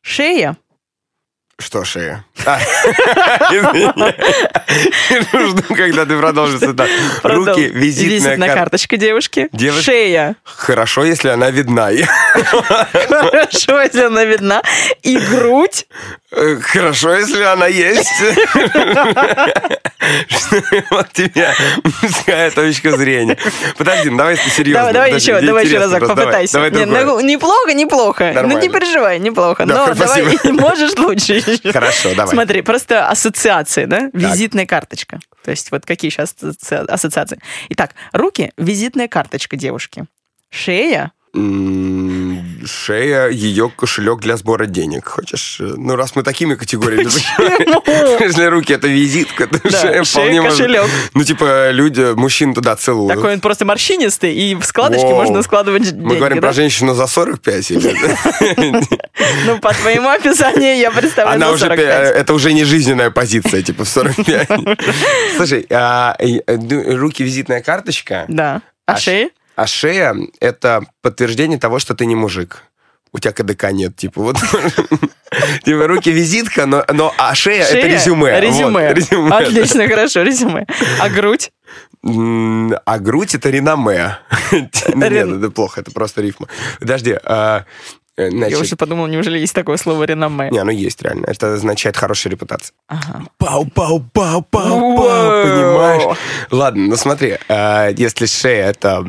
[0.01, 0.57] Шея
[1.59, 2.25] Что шея?
[2.47, 2.59] А.
[5.33, 6.61] Жду, когда ты продолжишь.
[6.61, 6.87] Продол-
[7.23, 9.49] Руки, визитная карточка девушки.
[9.53, 10.35] Девуш- Шея.
[10.43, 11.91] Хорошо, если она видна.
[12.93, 14.63] Хорошо, если она видна.
[15.03, 15.87] И грудь.
[16.33, 18.11] Э, Хорошо, если она есть.
[20.91, 21.49] Вот тебе
[22.03, 23.39] мужская точка зрения.
[23.79, 24.93] Подожди, ну давай серьезно.
[24.93, 26.59] давай, еще, давай еще разок попытайся.
[26.59, 28.33] Ну, неплохо, неплохо.
[28.45, 29.65] Ну не переживай, неплохо.
[29.65, 31.43] Но давай, можешь лучше.
[31.73, 32.35] Хорошо, давай.
[32.35, 34.11] Смотри, просто ассоциации, да?
[34.13, 35.21] Визитная карточка.
[35.45, 36.35] То есть вот какие сейчас
[36.89, 37.41] ассоциации.
[37.71, 40.07] Итак, руки– визитная карточка девушки.
[40.51, 41.13] Шея
[42.67, 45.07] Шея, ее кошелек для сбора денег.
[45.09, 45.59] Хочешь?
[45.61, 47.05] э, Ну, раз мы такими категориями...
[48.23, 50.87] Если руки это визитка, то шея вполне кошелек.
[51.15, 53.15] Ну, типа, люди, мужчин туда целуют.
[53.15, 56.03] Такой он просто морщинистый, и в складочке можно складывать деньги.
[56.05, 57.95] Мы говорим про женщину за 45 или...
[59.47, 61.77] Ну, по твоему описанию я представляю Она уже, 45.
[61.77, 64.49] пе- это уже не жизненная позиция, типа в 45.
[65.37, 68.63] Слушай, а, э, э, ну, руки визитная карточка, Да.
[68.87, 69.31] А А шея?
[69.57, 72.63] А шея это подтверждение того, что ты не мужик.
[73.13, 74.37] У тебя КДК нет, типа вот.
[75.65, 77.87] Типа руки визитка, но, но а шея, это Шея?
[77.95, 78.41] резюме.
[78.41, 78.89] Резюме.
[78.89, 79.31] Вот, резюме.
[79.37, 80.65] Отлично, хорошо, резюме.
[81.01, 81.51] А грудь?
[82.05, 84.19] А грудь это реноме.
[84.53, 86.47] Ну, Рен- Нет, это плохо, это просто рифма.
[86.79, 87.17] Подожди,
[88.17, 90.51] э, Я значит, уже подумал, неужели есть такое слово реноме?
[90.51, 91.27] не, оно есть реально.
[91.27, 92.75] Это означает хорошая репутация.
[92.89, 93.27] Ага.
[93.39, 96.19] Пау, пау, пау, пау, пау, понимаешь?
[96.51, 99.05] Ладно, ну смотри, э, если шея это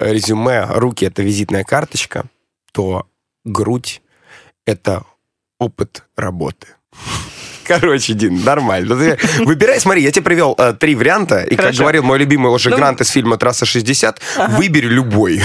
[0.00, 2.24] резюме, руки это визитная карточка,
[2.72, 3.06] то
[3.44, 4.02] грудь
[4.66, 5.04] это
[5.58, 6.68] опыт работы.
[7.66, 8.94] Короче, Дин, нормально.
[8.94, 11.82] Ну, ты Выбирай, смотри, я тебе привел э, три варианта, и, как Хорошо.
[11.82, 14.16] говорил мой любимый уже Ну, Грант из фильма «Трасса 60»,
[14.48, 15.42] выбери любой.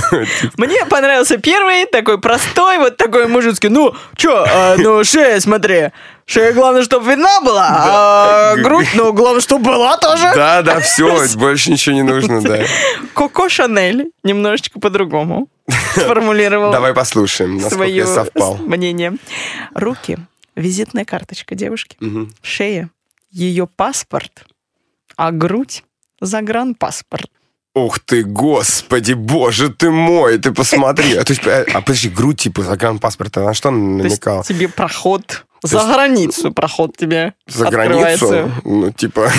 [0.58, 3.70] Мне понравился первый, такой простой, вот такой мужицкий.
[3.70, 5.90] Ну, чё, а, ну, шея, смотри.
[6.26, 8.62] Шея, главное, чтобы видна была, а Да.
[8.62, 10.30] грудь, ну, главное, чтобы была тоже.
[10.36, 12.60] Да, да, все, больше ничего не нужно, да.
[13.14, 15.48] Коко Шанель немножечко по-другому
[15.96, 18.58] сформулировал Давай послушаем, насколько я совпал.
[18.58, 19.14] мнение.
[19.74, 20.18] Руки–
[20.58, 21.96] визитная карточка девушки.
[22.00, 22.34] Мгм.
[22.42, 22.90] Шея–
[23.30, 24.46] ее паспорт,
[25.16, 25.84] а грудь–
[26.22, 27.32] загранпаспорт.
[27.76, 31.14] Ух ты, господи, боже ты мой, ты посмотри.
[31.16, 34.44] А, то есть, э, а подожди, грудь типа загранпаспорта, на что он То есть намекал?
[34.44, 38.52] тебе проход за есть- границу, проход тебе За границу?
[38.64, 39.32] Ну, типа,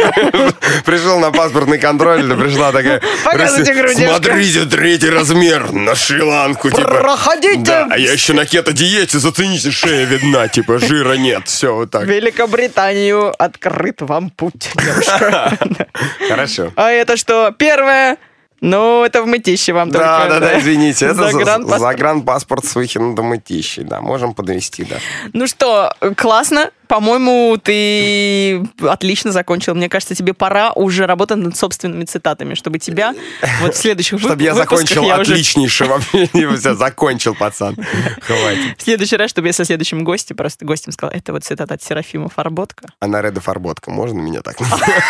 [0.84, 3.00] пришел на паспортный контроль, да пришла такая...
[3.22, 6.82] Смотрите, третий размер на Шри-Ланку, типа.
[6.82, 11.90] Проходите Да, а я еще на кето-диете, зацените, шея видна, типа, жира нет, все вот
[11.90, 12.04] так.
[12.04, 14.70] Великобританию открыт вам путь.
[16.28, 16.72] Хорошо.
[16.76, 18.18] А это что, первое?
[18.60, 20.06] Ну, это в мытище вам только.
[20.06, 21.80] Да, да, да, извините, это за- Загранпаспорт.
[21.80, 24.96] загранпаспорт с выкинутым мытищей, да, можем подвести, да.
[25.34, 29.74] Ну что, классно, По-моему, ты отлично закончил.
[29.74, 33.14] Мне кажется, тебе пора уже работать над собственными цитатами, чтобы тебя
[33.60, 36.26] вот в следующих Чтобы я закончил отличнейше вообще.
[36.56, 37.76] Все, закончил, пацан.
[38.20, 38.78] Хватит.
[38.78, 41.82] В следующий раз, чтобы я со следующим гостем, просто гостем сказал, это вот цитата от
[41.82, 42.88] Серафима Фарботка.
[43.00, 44.56] Она Реда Фарботка, можно меня так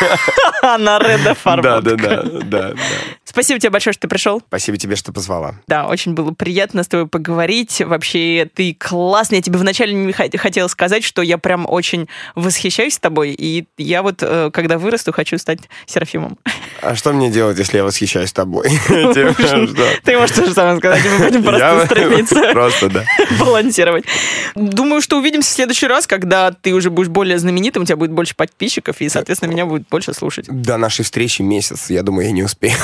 [0.62, 1.96] Она Реда Фарботка.
[1.96, 2.74] Да, да, да, да.
[3.24, 4.40] Спасибо тебе большое, что ты пришел.
[4.46, 5.56] Спасибо тебе, что позвала.
[5.66, 7.80] Да, очень было приятно с тобой поговорить.
[7.80, 9.38] Вообще, ты классный.
[9.38, 13.34] Я тебе вначале хотела сказать, что я прям очень восхищаюсь тобой.
[13.36, 16.38] И я вот, э, когда вырасту, хочу стать Серафимом.
[16.82, 18.68] А что мне делать, если я восхищаюсь тобой?
[18.88, 22.52] Ты можешь то же самое сказать, мы будем просто стремиться.
[22.52, 23.04] Просто, да.
[23.40, 24.04] Балансировать.
[24.54, 28.12] Думаю, что увидимся в следующий раз, когда ты уже будешь более знаменитым, у тебя будет
[28.12, 30.46] больше подписчиков, и, соответственно, меня будет больше слушать.
[30.48, 31.90] До нашей встречи месяц.
[31.90, 32.76] Я думаю, я не успею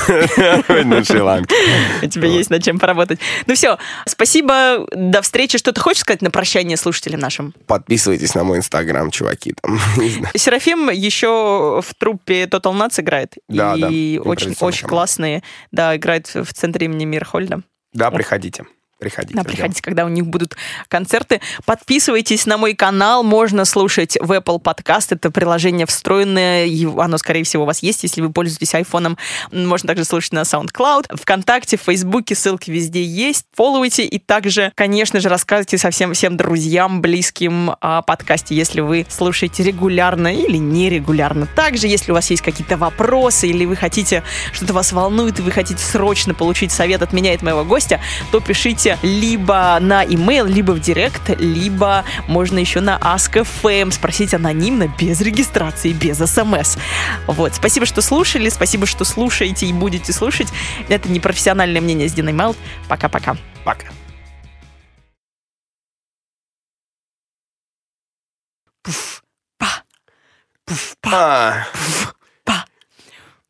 [0.69, 1.55] на Шри-Ланке.
[2.03, 3.19] У тебя есть над чем поработать.
[3.47, 5.59] Ну все, спасибо, до встречи.
[5.59, 7.55] Что ты хочешь сказать на прощание слушателям нашим?
[7.67, 8.72] Подписывайтесь на мой инстаграм,
[9.11, 9.55] чуваки.
[9.61, 9.79] Там.
[10.35, 13.35] Серафим еще в труппе Total Nuts играет.
[13.49, 14.23] Да, и да.
[14.29, 15.43] очень, очень классные.
[15.71, 17.63] Да, играет в центре имени Мирхольда.
[17.93, 18.65] Да, приходите.
[19.03, 19.35] Приходите.
[19.35, 21.41] Да, приходите, когда у них будут концерты.
[21.65, 23.25] Подписывайтесь на мой канал.
[23.25, 25.09] Можно слушать в Apple Podcast.
[25.11, 26.69] Это приложение встроенное.
[26.97, 29.19] Оно, скорее всего, у вас есть, если вы пользуетесь айфоном.
[29.51, 32.37] Можно также слушать на SoundCloud, ВКонтакте, в Фейсбуке.
[32.37, 33.47] Ссылки везде есть.
[33.55, 34.05] Фолловуйте.
[34.05, 40.33] И также, конечно же, рассказывайте совсем всем друзьям, близким о подкасте, если вы слушаете регулярно
[40.33, 41.49] или нерегулярно.
[41.57, 44.23] Также, если у вас есть какие-то вопросы или вы хотите,
[44.53, 48.01] что-то вас волнует, и вы хотите срочно получить совет от меня и от моего гостя,
[48.31, 54.93] то пишите либо на email, либо в директ, либо можно еще на Ask.fm спросить анонимно,
[54.99, 56.77] без регистрации, без смс.
[57.27, 57.55] Вот.
[57.55, 60.49] Спасибо, что слушали, спасибо, что слушаете и будете слушать.
[60.89, 62.57] Это непрофессиональное мнение с Диной Мелт.
[62.89, 63.37] Пока-пока.
[63.65, 63.87] Пока.
[68.83, 69.23] Пуф,
[69.59, 69.85] па,
[70.67, 72.15] пуф, па, пуф,
[72.45, 72.67] па,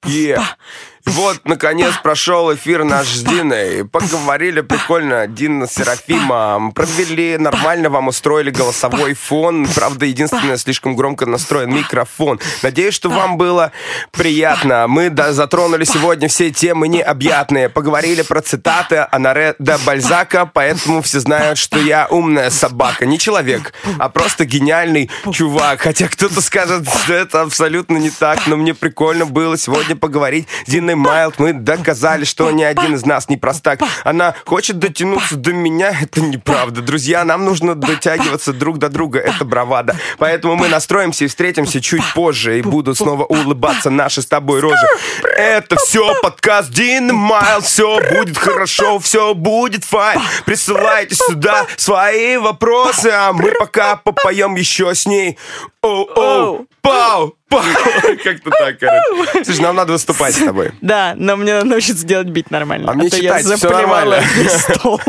[0.04, 0.36] е.
[0.36, 0.56] па.
[1.04, 3.84] Вот, наконец, прошел эфир наш с Диной.
[3.84, 5.26] Поговорили прикольно.
[5.26, 6.72] Дина с Серафимом.
[6.72, 9.66] Провели нормально, вам устроили голосовой фон.
[9.74, 12.40] Правда, единственное, слишком громко настроен микрофон.
[12.62, 13.72] Надеюсь, что вам было
[14.12, 14.86] приятно.
[14.86, 17.68] Мы затронули сегодня все темы необъятные.
[17.68, 23.06] Поговорили про цитаты Анаре де Бальзака, поэтому все знают, что я умная собака.
[23.06, 25.80] Не человек, а просто гениальный чувак.
[25.80, 30.70] Хотя кто-то скажет, что это абсолютно не так, но мне прикольно было сегодня поговорить с
[30.92, 31.38] Диной Майлд.
[31.38, 33.80] Мы доказали, что ни один из нас не простак.
[34.04, 36.82] Она хочет дотянуться до меня, это неправда.
[36.82, 39.96] Друзья, нам нужно дотягиваться друг до друга, это бравада.
[40.18, 44.86] Поэтому мы настроимся и встретимся чуть позже, и будут снова улыбаться наши с тобой рожи.
[45.36, 50.20] Это все подкаст Дин Майл, все будет хорошо, все будет fine.
[50.44, 55.38] Присылайте сюда свои вопросы, а мы пока попоем еще с ней.
[55.82, 57.62] Оу-оу, пау, пау.
[58.24, 59.44] Как-то так, короче.
[59.44, 60.72] Слушай, нам надо выступать с тобой.
[60.80, 62.90] Да, но мне надо научиться делать бит нормально.
[62.90, 65.00] А мне то я читать всё заплевала стол.